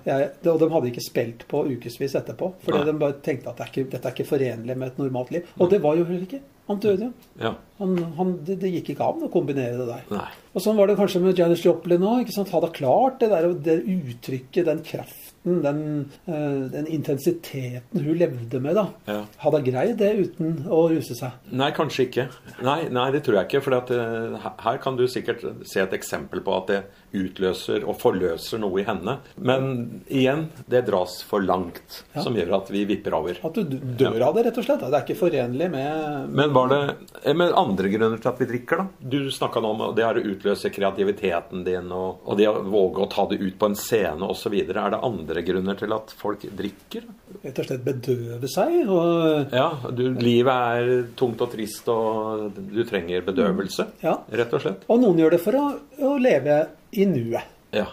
[0.09, 2.87] Jeg, og de hadde ikke spilt på ukevis etterpå, fordi Nei.
[2.89, 5.51] de bare tenkte at det er ikke, dette er ikke forenlig med et normalt liv.
[5.61, 6.41] Og det var jo heller ikke.
[6.71, 7.11] Han døde.
[7.41, 7.57] Ja.
[7.81, 10.05] Han, han, det, det gikk ikke an å kombinere det der.
[10.15, 10.29] Nei.
[10.53, 12.31] Og sånn var det kanskje med Janis Joplin òg.
[12.53, 15.83] Hadde klart det der det uttrykket, den kraften, den,
[16.31, 18.87] eh, den intensiteten hun levde med, da.
[19.11, 19.19] Ja.
[19.43, 21.35] Hadde greid det uten å ruse seg.
[21.51, 22.29] Nei, kanskje ikke.
[22.63, 23.65] Nei, nei det tror jeg ikke.
[23.67, 26.83] For her kan du sikkert se et eksempel på at det
[27.15, 29.19] utløser og forløser noe i henne.
[29.37, 32.23] Men igjen, det dras for langt, Ja.
[32.23, 33.39] som gjør at vi vipper over.
[33.45, 34.81] At du dør av det, rett og slett.
[34.81, 38.77] Det er ikke forenlig med Men var det med andre grunner til at vi drikker,
[38.83, 38.87] da?
[39.01, 43.11] Du snakka nå om det å utløse kreativiteten din, og, og det å våge å
[43.11, 44.55] ta det ut på en scene osv.
[44.63, 47.05] Er det andre grunner til at folk drikker?
[47.43, 48.89] rett og slett bedøve seg.
[48.93, 54.19] Og Ja, du, livet er tungt og trist, og du trenger bedøvelse, Ja.
[54.31, 54.85] rett og slett.
[54.89, 55.65] Og noen gjør det for å,
[56.05, 56.61] å leve
[56.99, 57.51] i nuet.
[57.75, 57.89] Ja.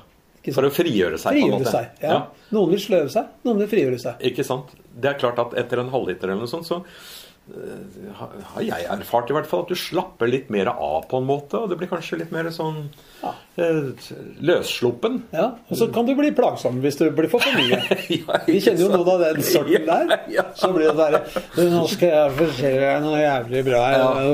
[0.49, 1.71] For å frigjøre seg, på en måte.
[1.73, 1.99] seg.
[2.01, 2.19] Ja.
[2.55, 4.21] Noen vil sløve seg, noen vil frigjøre seg.
[4.31, 4.71] Ikke sant?
[4.89, 6.79] Det er klart at etter en halvliter eller noe sånt, så
[8.19, 11.57] har jeg erfart i hvert fall at du slapper litt mer av på en måte,
[11.59, 12.89] og det blir kanskje litt mer sånn
[13.23, 13.31] Ja.
[13.57, 13.89] eh,
[14.41, 15.21] løssluppen.
[15.33, 17.79] Ja, Og så kan du bli plagsom hvis du blir for for mye.
[18.19, 20.13] Ja, Vi kjenner jo noen av den sorten der.
[20.37, 20.45] Ja.
[20.55, 23.85] Så blir det der Nå skal jeg fortelle deg noe jævlig bra.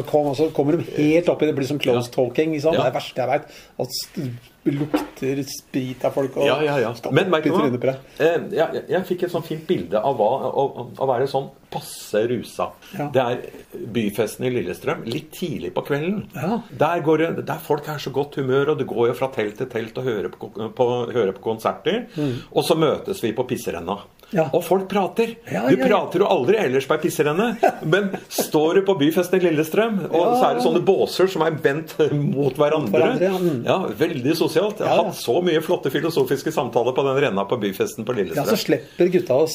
[0.09, 2.51] Kom, og så kommer de helt opp i det blir som close talking.
[2.57, 2.75] Liksom.
[2.75, 4.51] Det er det verste jeg veit.
[4.65, 6.93] Lukter sprit av folk og Ja, ja, ja.
[7.13, 7.59] Men du hva?
[7.61, 7.99] trynet på deg.
[8.17, 10.65] Eh, jeg, jeg, fikk et sånn fint bilde av hva, å,
[10.97, 12.69] å være sånn passe rusa.
[12.97, 13.07] Ja.
[13.13, 16.23] Det er byfesten i Lillestrøm litt tidlig på kvelden.
[16.33, 16.59] Ja.
[16.71, 19.69] Der, går der folk er så godt humør, og det går jo fra telt til
[19.69, 22.05] telt og hører på, på, hører på konserter.
[22.49, 23.99] Og så møtes vi på pisserenna.
[24.33, 24.47] Ja.
[24.57, 25.35] Og folk prater.
[25.51, 27.47] Ja, du ja, prater jo aldri ellers på ei pisserenne,
[27.85, 31.55] men står du på byfesten i Lillestrøm, og så er det sånne båser som er
[31.63, 33.11] vendt mot hverandre.
[33.65, 33.77] ja.
[33.99, 34.81] Veldig sosialt.
[34.81, 38.41] Jeg har hatt så mye flotte filosofiske samtaler på den renna på byfesten på Lillestrøm.
[38.43, 39.45] Ja, så slipper gutta å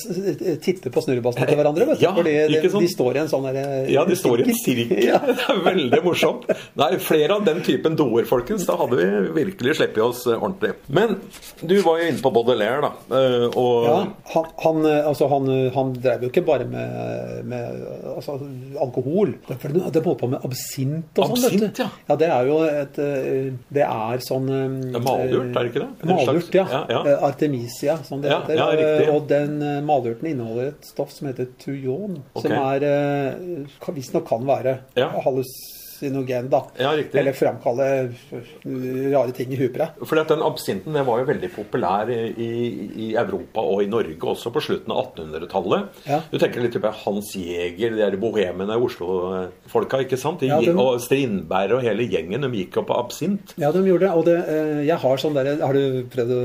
[0.63, 2.07] titte på snurrebassene til hverandre, vet du.
[2.21, 2.87] Fordi de, sånn.
[2.87, 4.97] de står i en sånn derre Ja, de står i en sirkel.
[5.11, 5.19] Ja.
[5.31, 6.45] Det er veldig morsomt.
[6.79, 8.65] Nei, flere av den typen doer, folkens.
[8.69, 9.07] Da hadde vi
[9.43, 10.75] virkelig sluppet oss eh, ordentlig.
[10.93, 11.17] Men
[11.61, 12.91] du var jo inne på Baudelaire, da.
[13.19, 13.97] eh, Og Ja,
[14.35, 17.81] han, han, eh, altså han, han drev jo ikke bare med, med
[18.13, 18.37] altså,
[18.81, 19.33] alkohol.
[19.49, 21.47] De holdt på med absint og sånn.
[21.49, 21.89] Absint, ja.
[22.11, 22.19] ja.
[22.21, 25.91] Det er jo et eh, Det er sånn det er malurt, er det ikke det?
[26.05, 26.67] En Malurt, ja.
[26.75, 27.03] ja, ja.
[27.09, 28.59] Eh, Artemisia, som det heter.
[28.61, 29.11] ja, riktig.
[29.15, 32.45] Og den eh, malurten inneholder et stoff som heter tujon, okay.
[32.45, 32.89] som er
[33.81, 35.13] hvis visstnok kan være Ja.
[36.01, 36.63] Hallusinogen, da.
[36.79, 37.19] Ja, riktig.
[37.21, 37.87] Eller framkalle
[38.33, 39.81] eh, rare ting i huet på
[40.17, 40.27] deg.
[40.31, 42.51] Den absinten den var jo veldig populær i, i,
[43.09, 46.01] i Europa og i Norge også på slutten av 1800-tallet.
[46.09, 46.21] Ja.
[46.31, 50.41] Du tenker litt på Hans Jæger, de der bohemene Oslo-folka, ikke sant?
[50.41, 53.55] De, Ja, de- Og Strindberg og hele gjengen, de gikk jo på absint.
[53.61, 54.13] Ja, de gjorde det.
[54.17, 56.41] Og det, eh, jeg har sånn der Har du prøvd å,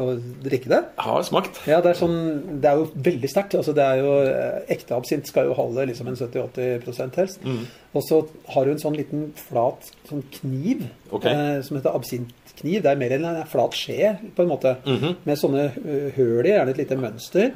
[0.00, 0.06] å
[0.44, 0.80] drikke det?
[1.00, 1.60] Har smakt.
[1.66, 3.56] Ja, det er, sånn, det er jo veldig sterkt.
[3.58, 7.42] Altså, det er jo, eh, ekte absint skal jo holde liksom en 70-80 helst.
[7.44, 7.64] Mm.
[7.94, 8.20] Og så
[8.54, 11.32] har du en sånn liten flat sånn kniv okay.
[11.32, 12.82] eh, som heter absintkniv.
[12.84, 14.76] Det er mer enn en flat skje, på en måte.
[14.86, 15.16] Mhm.
[15.28, 17.54] Med sånne uh, høl i, gjerne et lite mønster.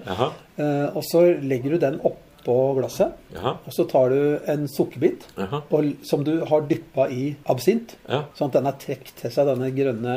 [0.55, 2.01] Eh, og så legger du den
[2.45, 3.17] oppå glasset.
[3.33, 3.57] Ja.
[3.65, 5.63] Og så tar du en sukkerbit ja.
[5.63, 7.97] og, som du har dyppa i absint.
[8.09, 8.25] Ja.
[8.37, 10.17] Sånn at den har trukket til seg denne grønne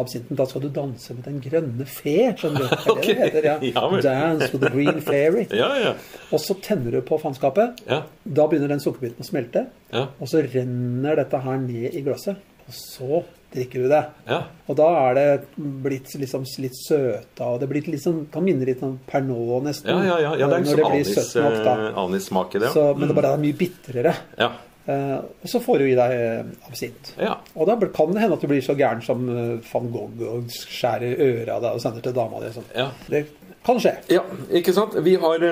[0.00, 0.36] absinten.
[0.38, 2.72] Da skal du danse med den grønne fe, skjønner du.
[2.92, 3.84] Det er det heter, ja.
[4.06, 5.46] Dance with the green fairy.
[5.54, 5.92] Ja, ja.
[6.32, 7.84] Og så tenner du på faenskapet.
[7.88, 8.02] Ja.
[8.24, 9.66] Da begynner den sukkerbiten å smelte.
[9.92, 10.08] Ja.
[10.18, 12.42] Og så renner dette her ned i glasset.
[12.66, 13.22] Og så
[13.54, 14.02] drikker du det.
[14.30, 14.42] ja.
[14.70, 15.24] Og da er det
[15.56, 19.90] blitt liksom litt søta, og det blir litt sånn, kan minne litt om Pernod nesten.
[19.90, 20.34] Ja, ja, ja.
[20.40, 21.32] ja det er når liksom det anis,
[21.66, 21.74] da.
[21.74, 22.70] eh, anissmak i det.
[22.72, 24.14] Så, men det bare er mye bitrere.
[24.38, 24.52] Ja.
[24.86, 27.14] Eh, og så får du i deg eh, absint.
[27.20, 27.36] ja.
[27.54, 30.50] Og da kan det hende at du blir så gæren som eh, van Gogh og
[30.50, 32.50] skjærer øret av deg og sender til dama di.
[32.56, 32.66] Sånn.
[32.74, 32.88] Ja.
[33.06, 33.22] Det
[33.62, 33.92] kan skje.
[34.10, 34.96] Ja, ikke sant?
[35.06, 35.44] Vi har,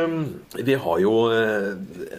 [0.66, 1.12] vi har jo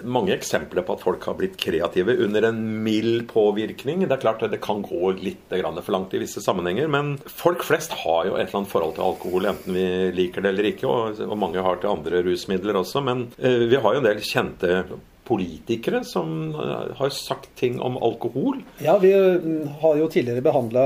[0.07, 4.05] mange eksempler på at folk har blitt kreative under en mild påvirkning.
[4.05, 7.17] Det er klart at det kan gå litt grann for langt i visse sammenhenger, men
[7.27, 10.71] folk flest har jo et eller annet forhold til alkohol, enten vi liker det eller
[10.71, 13.03] ikke, og, mange har til andre rusmidler også.
[13.03, 14.85] Men vi har jo en del kjente
[15.27, 18.61] politikere som uh, har sagt ting om alkohol.
[18.83, 20.83] Ja, vi mm, har jo tidligere behandla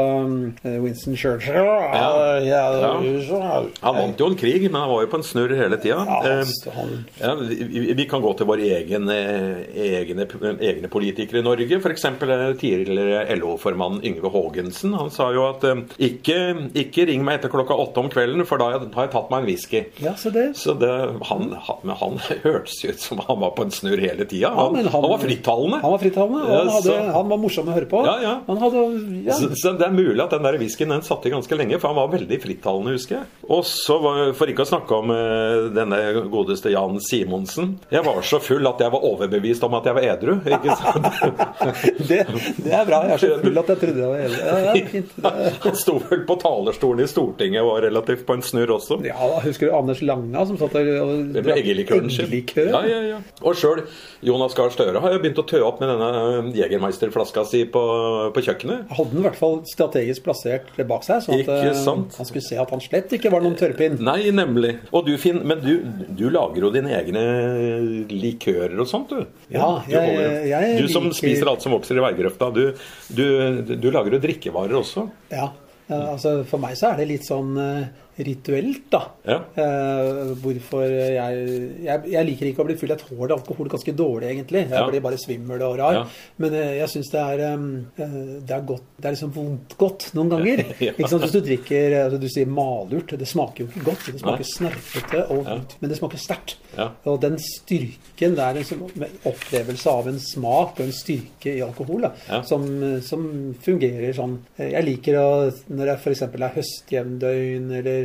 [0.83, 1.55] Winston Churchill.
[1.55, 2.63] Ja, ja.
[3.81, 6.03] Han vant jo en krig, men han var jo på en snurr hele tida.
[6.05, 6.35] Ja,
[7.21, 7.35] Eh,
[7.95, 9.61] vi, kan gå til våre egen, eh,
[10.01, 10.25] egne,
[10.59, 11.77] egne politikere i Norge.
[11.79, 12.05] F.eks.
[12.59, 14.93] tidligere LO-formann Yngve Haagensen.
[14.99, 16.37] Han sa jo at eh, ikke,
[16.75, 19.45] ikke ring meg etter klokka åtte om kvelden, for da har jeg- tatt meg en
[19.49, 19.83] whisky.
[20.03, 20.91] ja, så det Så det,
[21.29, 24.34] han, han, han hørtes ut som han var på en snurr hele tida.
[24.35, 24.51] Tida.
[24.51, 25.79] Ja, Han, han, han- var frittalende.
[25.81, 28.03] Han var frittalende, og han, hadde, så- han var morsom å høre på.
[28.05, 28.33] Ja, ja.
[28.47, 28.83] Han hadde,
[29.25, 29.33] ja.
[29.39, 31.91] Så, så det er mulig at den der whiskyen den satt i ganske lenge, for
[31.93, 33.29] han var veldig frittalende, husker jeg.
[33.49, 35.99] Og så, var, for ikke å snakke om eh, denne
[36.33, 37.75] godeste Jan Simonsen.
[37.93, 40.33] Jeg var så full at jeg var overbevist om at jeg var edru.
[40.45, 41.09] ikke sant?
[42.09, 42.21] det,
[42.65, 43.01] det er bra.
[43.09, 44.39] Jeg er så full at jeg trodde det var edru.
[44.41, 45.15] Ja, ja, fint.
[45.65, 48.99] Han sto vel på talerstolen i Stortinget og var relativt på en snurr også.
[49.05, 52.31] Ja, Husker du Anders Langa som satt der og drakk eggelikøren sin.
[52.55, 53.19] Ja, ja, ja.
[53.45, 53.83] Og sjøl
[54.25, 57.81] Jonas Gahr Støre har jo begynt å tø opp med denne eh, Jegermeister-flaska si på,
[58.35, 58.89] på kjøkkenet.
[58.97, 61.81] Hadde den i hvert fall strategisk plassert bak seg, sånn at Ikke eh,
[62.17, 63.99] han skulle se at han slett ikke var noen tørrpinn.
[64.03, 64.75] Nei, nemlig.
[64.91, 65.73] Og du, Finn, men du,
[66.17, 67.25] du lager jo dine egne
[68.11, 69.25] likører og sånt, du.
[69.53, 72.63] Ja, du, jeg- jeg du som liker- spiser alt som vokser i veigrøfta, du,
[73.15, 73.25] du,
[73.77, 75.05] du lager jo drikkevarer også.
[75.33, 75.51] Ja,
[75.89, 77.85] eh, altså For meg så er det litt sånn eh,
[78.17, 79.01] rituelt, da.
[79.27, 79.37] Ja.
[79.59, 81.39] Eh, hvorfor jeg,
[81.83, 82.89] jeg Jeg liker ikke å bli full.
[82.93, 84.61] Jeg tåler alkohol ganske dårlig, egentlig.
[84.69, 84.85] Jeg Ja.
[84.89, 85.93] blir bare svimmel og rar.
[85.93, 86.03] Ja.
[86.37, 90.13] Men eh, jeg syns det er eh, Det er godt Det er liksom vondt godt
[90.15, 90.63] noen ganger.
[90.79, 91.21] Ikke sant?
[91.25, 93.15] Hvis du drikker altså Du sier malurt.
[93.17, 94.05] Det smaker jo ikke godt.
[94.13, 95.59] Det smaker snerpete, og, Ja.
[95.81, 96.55] men det smaker sterkt.
[97.05, 101.61] Og den styrken Det er en sånn opplevelse av en smak og en styrke i
[101.63, 102.65] alkohol da, som,
[103.01, 105.27] som fungerer sånn Jeg liker å
[105.69, 106.21] Når det f.eks.
[106.21, 108.04] er høstjevndøgn eller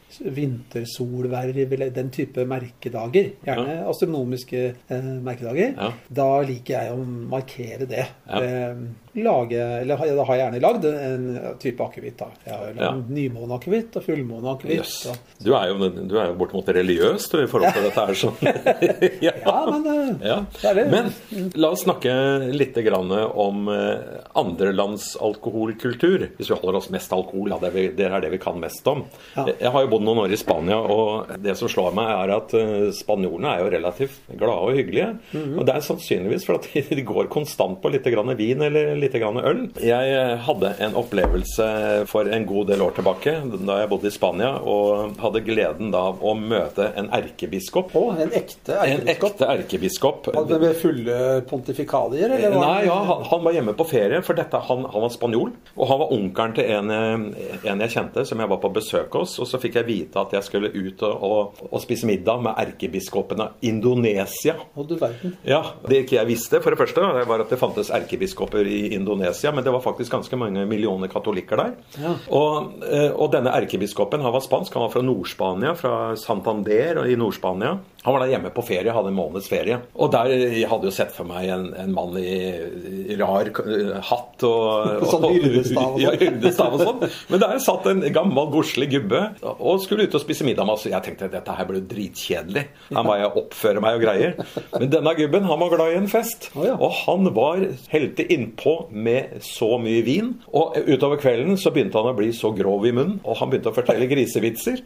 [0.19, 5.91] vintersolverv eller den type merkedager, gjerne astronomiske eh, merkedager, Ja.
[6.09, 8.05] da liker jeg å markere det.
[8.27, 8.41] Ja.
[8.41, 8.75] Eh,
[9.13, 11.25] lage, eller da har jeg gjerne lagd en
[11.59, 12.21] type akevitt.
[12.45, 12.91] Jeg har Ja.
[12.95, 14.77] nymåneakevitt og fullmåneakevitt.
[14.77, 15.05] Yes.
[15.07, 18.13] og- Du er jo, du er jo bortimot religiøs du, i forhold til dette her.
[18.13, 18.35] Sånn.
[19.21, 19.31] ja.
[19.45, 19.85] Ja, men
[20.21, 20.45] eh, Ja.
[20.61, 20.91] det er det.
[20.91, 26.29] Men la oss snakke litt grann om eh, andre lands alkoholkultur.
[26.37, 28.87] Hvis vi holder oss mest alkohol, ja, det, er det er det vi kan mest
[28.87, 29.03] om.
[29.35, 29.45] Ja.
[29.59, 32.55] Jeg har jo bodd noen år i Spania, og det som slår meg, er at
[32.57, 35.09] eh, spanjolene er jo relativt glade og hyggelige.
[35.31, 35.55] Mhm.
[35.59, 36.67] Og det er sannsynligvis for at
[36.99, 39.63] de går konstant på litt grann vin eller litt grann øl.
[39.81, 41.69] Jeg eh, hadde en opplevelse
[42.11, 46.01] for en god del år tilbake da jeg bodde i Spania, og hadde gleden da
[46.11, 47.93] av å møte en erkebiskop.
[47.95, 49.31] Å, en ekte En erkebiskop?
[49.31, 50.29] ekte erkebiskop.
[50.35, 51.17] Hadde Med fulle
[51.49, 52.55] pontifikalier, eller?
[52.57, 55.53] Nei, ja, han, han var hjemme på ferie, for dette, han, han var spanjol.
[55.77, 59.19] Og han var onkelen til en, eh, en jeg kjente, som jeg var på besøk
[59.19, 59.37] hos.
[59.41, 62.57] Og så fikk jeg vite at jeg skulle ut og, og, og spise middag med
[62.63, 64.55] erkebiskopen av Indonesia.
[64.75, 65.35] Og du verden.
[65.47, 68.93] Ja, Det ikke jeg visste, for det første, det var at det fantes erkebiskoper i
[68.95, 69.51] Indonesia.
[69.51, 71.75] Men det var faktisk ganske mange millioner katolikker der.
[71.99, 72.15] Ja.
[72.31, 74.73] Og, eh, og denne erkebiskopen han var spansk.
[74.77, 77.77] Han var fra Nord-Spania, fra Santander i Nord-Spania.
[78.01, 79.77] Han var der hjemme på ferie, hadde en måneds ferie.
[79.93, 84.45] Og der jeg hadde jo sett for meg en, en mann i, rar eh, hatt
[84.47, 86.81] og, Sånn hyrdestav og sånn.
[86.81, 87.03] Og sånn.
[87.29, 90.87] Men der satt en gammel, godslig gubbe og skulle ut og spise middag med oss.
[90.89, 92.65] Jeg tenkte dette her blir dritkjedelig.
[92.89, 94.35] Her må jeg oppføre meg og greier.
[94.73, 96.49] Men denne gubben han var glad i en fest.
[96.57, 97.61] Og han var
[97.91, 100.33] helte innpå med så mye vin.
[100.57, 103.71] Og utover kvelden så begynte han å bli så grov i munnen, og han begynte
[103.71, 104.81] å fortelle grisevitser.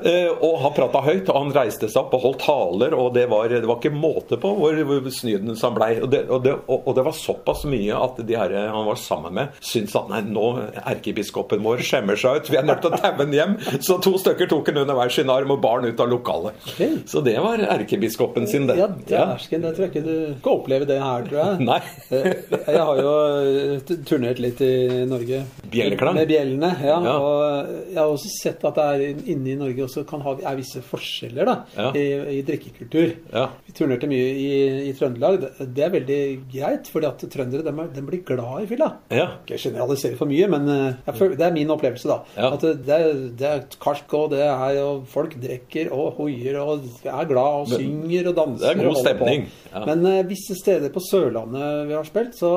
[0.00, 3.26] Eh, og han prata høyt, og han reiste seg opp og holdt taler, og det
[3.30, 5.90] var, det var ikke måte på hvor, hvor snyden han blei.
[6.00, 8.98] Og, det- og, det- og, og det var såpass mye at de her han var
[9.00, 10.44] sammen med, syntes at nei, nå
[10.84, 13.54] erkebiskopen vår skjemmer seg ut, vi er nødt til å taue ham hjem.
[13.84, 16.58] Så to stykker tok han under hver sin arm og bar han ut av lokalet.
[16.74, 16.98] Okay.
[17.10, 18.76] Så det var erkebiskopen sin, det.
[18.80, 19.64] Ja, dæsken.
[19.68, 21.64] Jeg tror ikke du skal oppleve det her, tror jeg.
[21.70, 21.80] Nei.
[22.14, 22.30] Eh,
[22.74, 24.72] Jeg har jo eh, turnert litt i
[25.10, 25.42] Norge.
[25.72, 26.16] Bjelleklang?
[26.20, 26.98] Med bjellene, ja.
[27.04, 27.14] Ja.
[27.18, 30.58] Og jeg har også sett at det er inne i Norge også kan ha, er
[30.60, 31.90] visse forskjeller da, Ja.
[31.98, 32.04] i,
[32.38, 33.14] i drikkekultur.
[33.32, 33.44] Ja.
[33.66, 34.48] Vi turnerte mye i,
[34.88, 35.40] i Trøndelag.
[35.42, 36.20] Det, det er veldig
[36.52, 38.90] greit, fordi at trøndere de, de blir glad i fylla.
[39.14, 39.26] Ja.
[39.42, 42.18] Ikke generalisere for mye, men eh, føler, det er min opplevelse, da.
[42.38, 42.52] Ja.
[42.56, 46.86] At det, det, er, det karsk, og det er jo folk drikker og hoier og
[47.02, 48.64] er glad og synger og danser.
[48.66, 49.84] Det er god og stemning, ja.
[49.88, 52.54] Men uh, visse steder på Sørlandet vi har spilt, så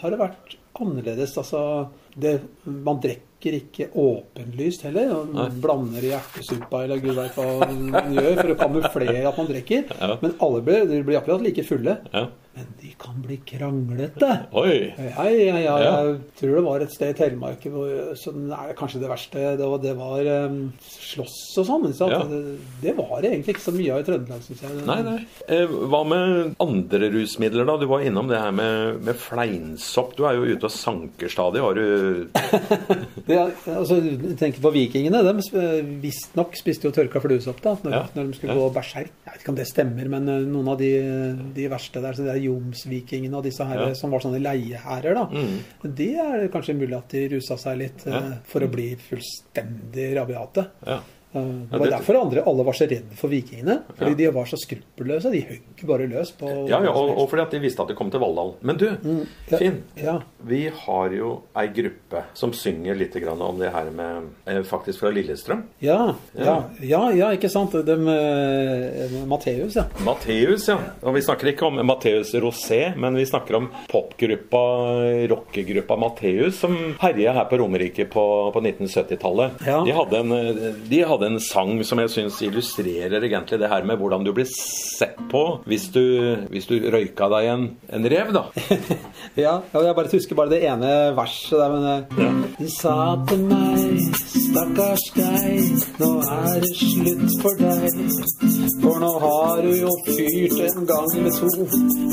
[0.00, 1.36] har det vært annerledes.
[1.40, 1.62] Altså,
[2.18, 5.12] det, man drikker ikke åpenlyst heller.
[5.14, 5.48] og Nei.
[5.62, 9.84] Blander i hjertesuppa eller gud veit hva man gjør for å kamuflere at man drikker.
[10.00, 10.16] Ja.
[10.22, 11.98] Men alle blir, blir akkurat like fulle.
[12.12, 12.26] Ja.
[12.58, 14.28] Men de kan bli kranglete.
[14.58, 14.90] Oi.
[14.98, 15.74] Ja, ja, ja.
[15.78, 17.66] Jeg tror det var et sted i Telemark
[18.18, 19.44] som er kanskje det verste.
[19.60, 21.86] Det var, det var um, slåss og sånn.
[21.94, 22.40] Så det,
[22.82, 24.80] det var egentlig ikke så mye av i Trøndelag, syns jeg.
[24.88, 25.14] Nei, nei.
[25.54, 27.76] Eh, hva med andre rusmidler, da?
[27.78, 30.16] Du var innom det her med, med fleinsopp.
[30.18, 31.62] Du er jo ute og sanker stadig.
[31.62, 32.26] Har du
[33.28, 33.38] Det,
[33.70, 34.00] altså,
[34.40, 35.22] tenk på vikingene.
[35.22, 39.14] De visstnok spiste jo tørka fluesopp da, når, når de skulle gå berserk.
[39.22, 40.92] Jeg vet ikke om det stemmer, men eh, noen av de,
[41.54, 43.92] de verste der, så det er jomsvikingene og disse her Ja.
[43.94, 45.26] som var sånne leiehærer, da.
[45.30, 45.94] Mm.
[45.94, 48.22] Det er kanskje mulig at de rusa seg litt eh, Ja.
[48.44, 50.66] for å bli fullstendig rabiate.
[50.86, 51.00] Ja.
[51.34, 53.82] Eh, Det var derfor andre, alle var så redde for vikingene.
[53.98, 54.16] Fordi Ja.
[54.16, 55.30] de var så skruppelløse.
[55.32, 57.94] De høgg bare løs på Ja, ja og, og fordi at de visste at de
[57.94, 58.54] kom til Valhall.
[58.62, 59.58] Men du, Mm, ja.
[59.58, 59.82] Finn.
[60.46, 65.00] Vi har jo ei gruppe som synger litt grann om det her med eh, Faktisk
[65.00, 65.64] fra Lillestrøm.
[65.80, 66.64] Ja, ja, Ja.
[66.80, 67.72] ja, ja, ikke sant.
[67.84, 69.84] Dem, eh, Matteus, ja.
[70.04, 70.78] Matteus, ja.
[71.02, 76.94] Og vi snakker ikke om Matteus Rosé, men vi snakker om popgruppa, rockegruppa Matteus, som
[77.00, 79.50] herja her på Romerike på, på 1970-tallet.
[79.66, 79.82] Ja.
[79.84, 83.86] De, hadde en, eh, de hadde en sang som jeg syns illustrerer egentlig det her
[83.88, 86.02] med hvordan du blir sett på hvis du,
[86.52, 88.46] hvis du røyka deg en, en rev, da.
[89.38, 92.32] Ja, jeg bare husker bare det ene verset der, men ja.
[92.58, 92.94] Du sa
[93.28, 97.98] til meg, stakkars deg, nå er det slutt for deg.
[98.82, 101.66] For nå har du jo fyrt en gang eller to,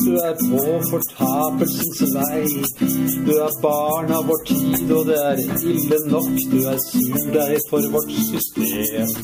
[0.06, 2.42] du er på fortapelsens vei.
[3.28, 5.44] Du er barn av vår tid, og det er
[5.74, 9.16] ille nok, du er sur deg for vårt system.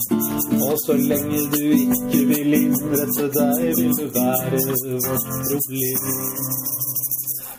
[0.61, 4.63] Og så lenge du ikke vil innrette deg, vil du være
[5.09, 6.80] vårt problem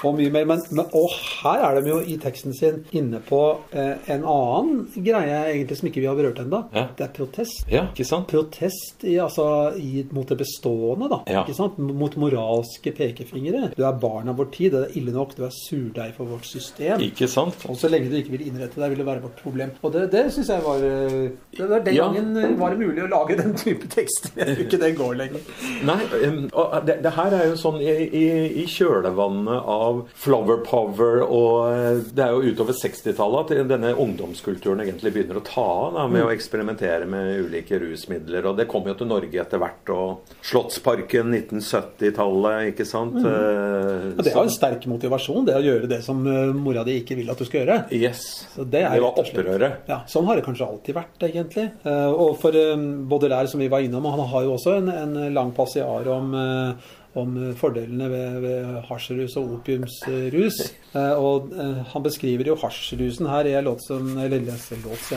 [0.09, 0.47] og mye mer.
[0.49, 1.13] Men, men, og
[1.43, 3.41] her er de jo i teksten sin inne på
[3.73, 6.63] eh, en annen greie egentlig som ikke vi har berørt ennå.
[6.75, 6.87] Ja.
[6.99, 7.65] Det er protest.
[7.71, 8.29] Ja, ikke sant?
[8.33, 9.47] Protest i, altså,
[9.79, 11.21] i, mot det bestående, da.
[11.31, 11.45] Ja.
[11.47, 11.79] Ikke sant?
[11.79, 13.71] Mot moralske pekefingre.
[13.77, 16.47] Du er barn av vår tid, det er ille nok, du er surdeig for vårt
[16.49, 17.03] system.
[17.05, 17.67] Ikke sant?
[17.71, 19.73] Og så lenge du ikke vil innrette deg, vil det være vårt problem.
[19.83, 22.07] Og det, det syns jeg var eh, det var Den Ja.
[22.09, 24.33] gangen eh, var det mulig å lage den type tekster.
[24.41, 25.47] Jeg tror ikke det går lenger.
[25.87, 26.41] Nei, um,
[26.89, 28.25] det, det her er jo sånn i, i,
[28.63, 34.83] i kjølvannet av flower power, og eh, det er jo utover 60-tallet at denne ungdomskulturen
[34.85, 38.49] egentlig begynner å ta av da, med å eksperimentere med ulike rusmidler.
[38.51, 43.19] Og det kom jo til Norge etter hvert, og Slottsparken 1970-tallet, ikke sant?
[43.19, 44.17] Mm.
[44.17, 47.19] Og det var en sterk motivasjon, det å gjøre det som eh, mora di ikke
[47.19, 47.79] vil at du skal gjøre.
[47.97, 48.25] Yes.
[48.55, 49.85] Så det, er det var opprøret.
[49.91, 51.69] Ja, Sånn har det kanskje alltid vært, egentlig.
[51.89, 52.57] Eh, og for
[53.09, 56.91] Baudelaire, som vi var innom, han har jo også en, en lang passiar om, eh,
[57.19, 60.61] om fordelene ved, ved hasjrus og opiumsrus.
[60.97, 65.13] Eh, og eh, han beskriver jo hasjrusen her i en låt som Eller låt,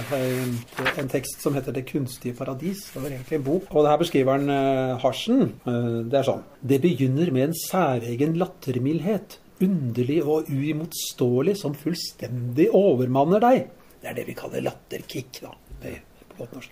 [1.00, 2.92] en, tekst som heter 'Det kunstige paradis'.
[2.94, 3.64] Det var egentlig en bok.
[3.72, 5.42] Og her beskriver han hasjen.
[5.66, 9.40] Eh, det er sånn Det begynner med en særegen lattermildhet.
[9.62, 13.70] Underlig og uimotståelig som fullstendig overmanner deg.
[14.02, 15.56] Det er det vi kaller latterkick, da.
[16.36, 16.72] Godt norsk.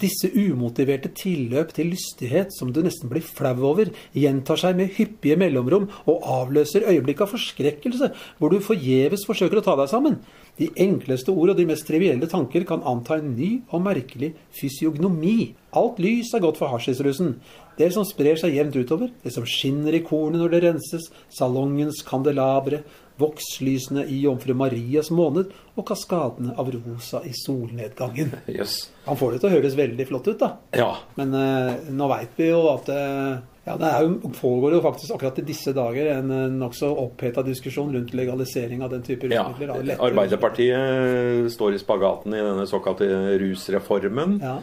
[0.00, 5.36] Disse umotiverte tilløp til lystighet som du nesten blir flau over, gjentar seg med hyppige
[5.40, 10.18] mellomrom og avløser øyeblikk av forskrekkelse, hvor du forgjeves forsøker å ta deg sammen.
[10.56, 15.52] De enkleste ord og de mest trivielle tanker kan anta en ny og merkelig fysiognomi.
[15.76, 17.34] Alt lys er godt for hasjisrusen.
[17.76, 22.00] Det som sprer seg jevnt utover, det som skinner i kornet når det renses, salongens
[22.08, 22.80] kandelabre,
[23.20, 28.32] vokslysene i Jomfru Marias måned og kaskadene av rosa i solnedgangen.
[28.52, 28.78] Yes.
[29.06, 30.52] Han får det til å høres veldig flott ut, da.
[30.76, 30.90] Ja.
[31.18, 35.16] Men eh, nå veit vi jo at eh, ja, det er jo, pågår jo faktisk
[35.16, 39.92] akkurat i disse dager en eh, nokså oppheta diskusjon rundt legalisering av den type rusmidler.
[39.92, 40.00] Ja.
[40.06, 43.08] Arbeiderpartiet står i spagaten i denne såkalte
[43.42, 44.40] rusreformen.
[44.44, 44.60] Ja.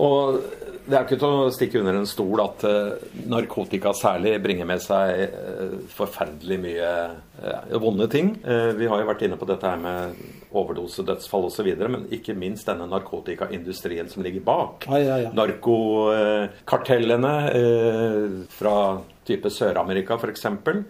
[0.00, 0.40] Og
[0.86, 4.80] det er ikke til å stikke under en stol at eh, narkotika særlig bringer med
[4.82, 6.92] seg eh, forferdelig mye
[7.82, 8.36] vonde ting.
[8.44, 10.14] Eh, vi har jo vært inne på dette her med
[10.52, 14.86] overdose, dødsfall osv., men ikke minst denne narkotikaindustrien som ligger bak.
[14.88, 15.30] Ja, ja, ja.
[15.36, 18.76] Narkokartellene eh, fra
[19.24, 20.42] type Sør-Amerika f.eks.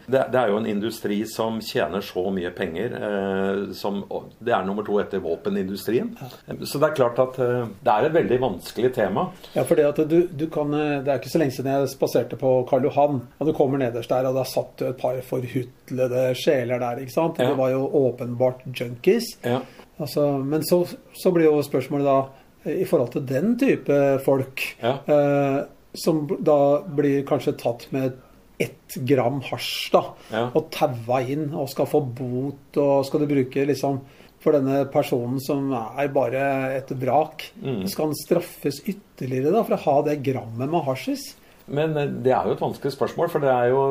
[0.07, 2.95] Det, det er jo en industri som tjener så mye penger.
[2.97, 4.03] Eh, som,
[4.41, 6.13] det er nummer to etter våpenindustrien.
[6.65, 9.29] Så det er klart at eh, det er et veldig vanskelig tema.
[9.57, 11.93] Ja, for det, at du, du kan, eh, det er ikke så lenge siden jeg
[11.93, 15.21] spaserte på Karl Johan, og du kommer nederst der, og da satt jo et par
[15.29, 17.01] forhutlede sjeler der.
[17.05, 17.39] ikke sant?
[17.39, 19.33] Det var jo åpenbart junkies.
[19.47, 19.61] Ja.
[20.03, 20.83] Altså, men så,
[21.15, 22.19] så blir jo spørsmålet da,
[22.73, 25.61] i forhold til den type folk, eh,
[25.99, 28.15] som da blir kanskje tatt med
[28.63, 30.03] ett gram hasj, da,
[30.55, 33.99] og taua inn og skal få bot, og skal du bruke liksom
[34.43, 36.45] for denne personen som er bare
[36.81, 37.85] et vrak, Mm.
[37.91, 41.35] skal han straffes ytterligere da for å ha det grammet med hasjis?
[41.73, 43.83] Men eh, det er jo et vanskelig spørsmål, for det er jo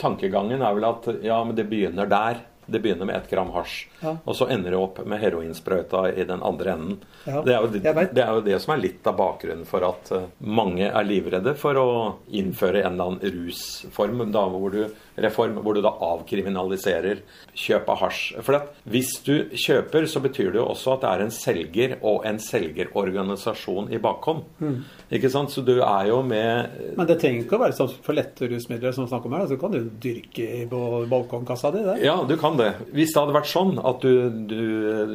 [0.00, 2.42] tankegangen er vel at ja, men det begynner der.
[2.68, 4.12] Det begynner med ett gram hasj, Ja.
[4.24, 6.98] og så ender det opp med heroinsprøyta i den andre enden.
[7.24, 7.68] Ja, det, er jo,
[8.12, 11.54] det er jo det som er litt av bakgrunnen for at eh, mange er livredde
[11.58, 11.88] for å
[12.28, 14.82] innføre en eller annen rusform, da, hvor du,
[15.18, 17.22] reform, hvor du da avkriminaliserer
[17.58, 18.20] kjøp av hasj.
[18.44, 18.60] For
[18.92, 22.38] hvis du kjøper, så betyr det jo også at det er en selger og en
[22.42, 24.44] selgerorganisasjon i bakhånd.
[24.60, 24.78] Mm.
[25.18, 25.52] Ikke sant?
[25.54, 28.94] Så du er jo med Men det trenger ikke å være sånn for lette rusmidler
[28.96, 29.46] som snakker om her.
[29.50, 31.82] Så kan du dyrke i balkongkassa di.
[31.86, 31.98] det.
[32.04, 32.68] Ja, du kan det.
[32.94, 34.12] Hvis det hadde vært sånn at du,
[34.50, 34.62] du,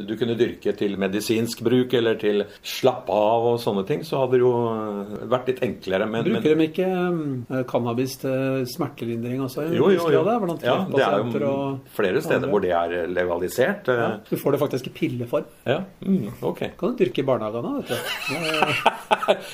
[0.08, 4.38] du kunne dyrke til medisinsk bruk eller til slappe av og sånne ting, så hadde
[4.38, 6.08] det jo eh, vært litt enklere.
[6.10, 7.22] Men, Bruker de ikke um,
[7.70, 9.68] cannabis til smertelindring også?
[9.74, 10.22] jo, jo, jo.
[10.24, 10.36] Det.
[10.44, 11.54] Blant Ja, det er jo
[11.94, 12.50] flere steder andre?
[12.52, 13.88] hvor det er legalisert.
[13.88, 15.48] ja, eh, Du får det faktisk i pilleform.
[15.68, 16.64] Ja, mm, ok.
[16.80, 18.84] Kan du dyrke i barnehagene, vet du.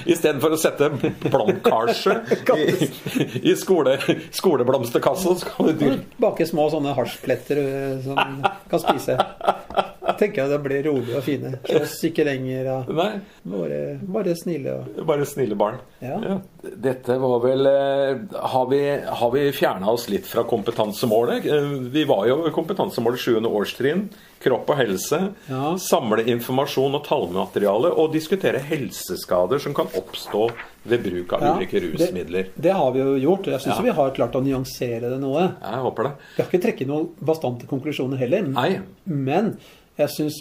[0.15, 0.91] Istedenfor å sette
[1.31, 2.17] blomkarse
[2.57, 2.91] i,
[3.51, 3.97] i skole,
[4.37, 9.19] skoleblomsterkassa, så kan du dyrke Bake små sånne hasjpletter eh, som kan spise.
[10.19, 11.53] Tenker jeg det blir rolig og fine.
[11.69, 12.71] Slåss ikke lenger.
[12.89, 14.75] Og bare, bare snille.
[14.81, 15.05] Og.
[15.07, 15.79] bare snille barn.
[16.01, 16.39] Ja.
[16.61, 18.21] Dette var vel eh,
[18.53, 18.81] Har vi,
[19.21, 21.47] har vi fjerna oss litt fra kompetansemålet?
[21.47, 23.39] Eh, Vi var jo kompetansemålet 7.
[23.49, 24.09] årstrinn.
[24.41, 25.19] Kropp og helse.
[25.51, 25.75] Ja.
[25.77, 27.91] Samle informasjon og tallmateriale.
[28.01, 30.47] Og diskutere helseskader som kan oppstå
[30.89, 32.49] ved bruk av Ja, ulike rusmidler.
[32.55, 33.51] Det, det har vi jo gjort.
[33.53, 33.83] Jeg syns Ja.
[33.85, 35.43] vi har klart å nyansere det noe.
[35.61, 36.13] Jeg håper det.
[36.37, 38.49] Vi har ikke trekket noen bastante konklusjoner heller.
[38.49, 38.81] Nei.
[39.05, 39.59] Men
[40.01, 40.37] jeg syns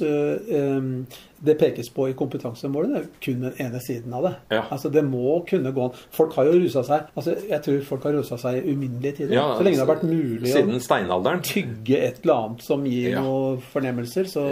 [1.39, 4.31] det pekes på i kompetansemålene kun den ene siden av det.
[4.55, 4.63] Ja.
[4.71, 5.93] Altså Det må kunne gå an.
[6.15, 9.35] Folk har jo rusa seg altså Jeg tror folk har rusa seg i uminnelige tider.
[9.37, 13.11] Ja, så lenge det har vært mulig Siden å tygge et eller annet som gir
[13.13, 13.21] Ja.
[13.23, 14.43] noen fornemmelser, så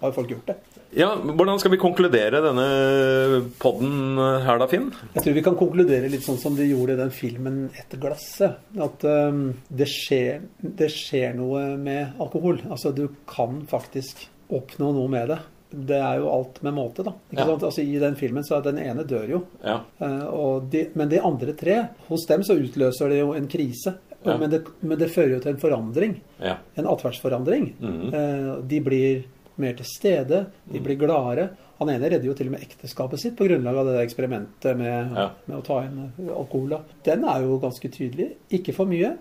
[0.00, 0.56] har folk gjort det.
[0.96, 4.86] Ja, Hvordan skal vi konkludere denne podden her da, Finn?
[5.14, 8.56] Jeg tror vi kan konkludere litt sånn som de gjorde i den filmen 'Etter glasset'.
[8.80, 12.62] At um, det, skjer, det skjer noe med alkohol.
[12.70, 15.38] Altså du kan faktisk oppnå noe med det.
[15.68, 17.12] Det er jo alt med måte, da.
[17.28, 17.46] Ikke Ja.
[17.52, 17.62] sant?
[17.68, 19.44] Altså I den filmen så er den ene dør jo.
[19.62, 19.82] Ja.
[20.00, 23.98] Uh, og de, men de andre tre, hos dem så utløser det jo en krise.
[24.24, 24.38] Ja.
[24.38, 26.16] Men, det, men det fører jo til en forandring.
[26.40, 26.56] ja.
[26.76, 27.74] En atferdsforandring.
[27.78, 28.14] Mm -hmm.
[28.14, 29.22] uh, de blir
[29.58, 31.48] mer til stede, de blir gladere.
[31.78, 35.12] Han ene redder jo til og med ekteskapet sitt på grunnlag av det eksperimentet med,
[35.16, 35.30] Ja.
[35.46, 36.80] med å ta inn eh, alkohol.
[37.04, 38.32] Den er jo ganske tydelig.
[38.50, 39.12] Ikke for mye,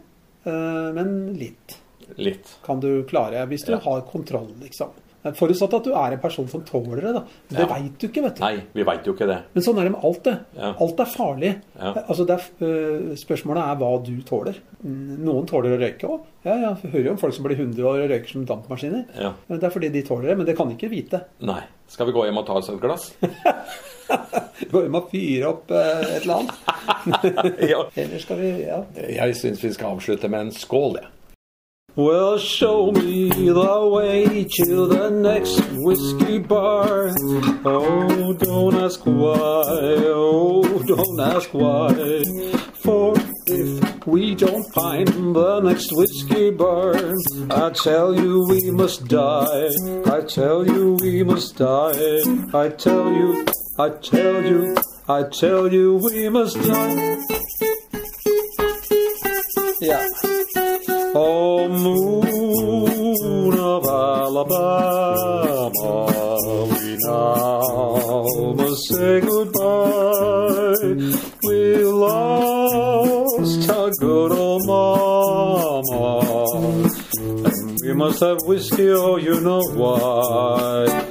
[0.45, 1.77] eh, men litt
[2.17, 2.57] Litt.
[2.63, 3.79] kan du klare hvis du Ja.
[3.79, 4.89] har kontroll, liksom.
[5.35, 7.21] Forutsatt at du er en person som tåler det, da.
[7.49, 7.65] Det Ja.
[7.67, 8.41] veit du ikke, vet du.
[8.43, 9.37] Nei, vi vet jo ikke det.
[9.53, 10.35] Men sånn er det med alt, det.
[10.55, 10.73] Ja.
[10.79, 11.51] Alt er farlig.
[11.79, 11.93] Ja.
[12.07, 14.55] Altså er, øh, spørsmålet er hva du tåler.
[14.85, 16.21] Mm, Noen tåler å røyke òg.
[16.45, 19.05] Ja, ja, jeg hører jo om folk som blir 100 år og røyker som dampmaskiner.
[19.19, 19.33] Ja.
[19.49, 21.21] Det er fordi de tåler det, men det kan de ikke vite.
[21.41, 21.61] Nei.
[21.87, 23.13] Skal vi gå hjem og ta oss et glass?
[24.71, 27.59] Gå hjem og fyre opp øh, et eller annet.
[27.71, 27.81] ja.
[28.03, 28.79] Eller skal vi Ja.
[28.95, 31.11] Jeg syns vi skal avslutte med en skål, jeg.
[31.97, 37.09] Well, show me the way to the next whiskey bar.
[37.65, 39.63] Oh, don't ask why.
[40.05, 41.89] Oh, don't ask why.
[42.83, 43.15] For
[43.47, 46.93] if we don't find the next whiskey bar,
[47.49, 49.71] I tell you we must die.
[50.05, 52.21] I tell you we must die.
[52.53, 53.43] I tell you,
[53.79, 54.77] I tell you,
[55.09, 57.17] I tell you we must die.
[59.81, 60.36] Yeah.
[61.19, 65.65] Oh, moon of Alabama,
[66.69, 70.75] we now must say goodbye.
[71.41, 76.45] We lost our good old mama,
[77.19, 81.06] and we must have whiskey, oh, you know why.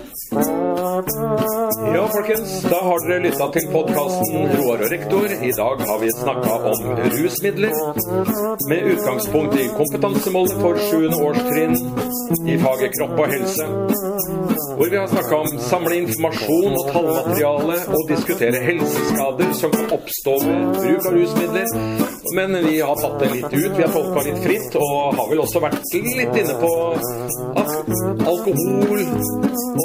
[2.13, 5.25] Folkens, da har dere lytta til podkasten Roar og rektor.
[5.49, 6.85] I dag har vi snakka om
[7.17, 7.75] rusmidler.
[8.71, 11.09] Med utgangspunkt i kompetansemålet for 7.
[11.27, 11.75] årstrinn
[12.53, 13.67] i faget kropp og helse.
[14.77, 20.37] Hvor vi har snakka om samle informasjon og tallmateriale og diskutere helseskader som kan oppstå
[20.45, 21.67] ved bruk av rusmidler.
[22.37, 25.43] Men vi har tatt det litt ut, vi har tolka litt fritt, og har vel
[25.45, 26.73] også vært litt inne på
[27.63, 27.71] at
[28.27, 29.05] alkohol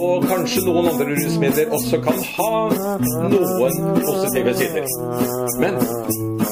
[0.01, 2.70] og kanskje noen andre rusmidler også kan ha
[3.30, 4.86] noen positive sider.
[5.62, 5.80] Men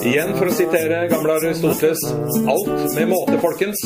[0.03, 2.03] igjen for å sitere gamle Aristoteles
[2.47, 3.79] alt med måte, folkens.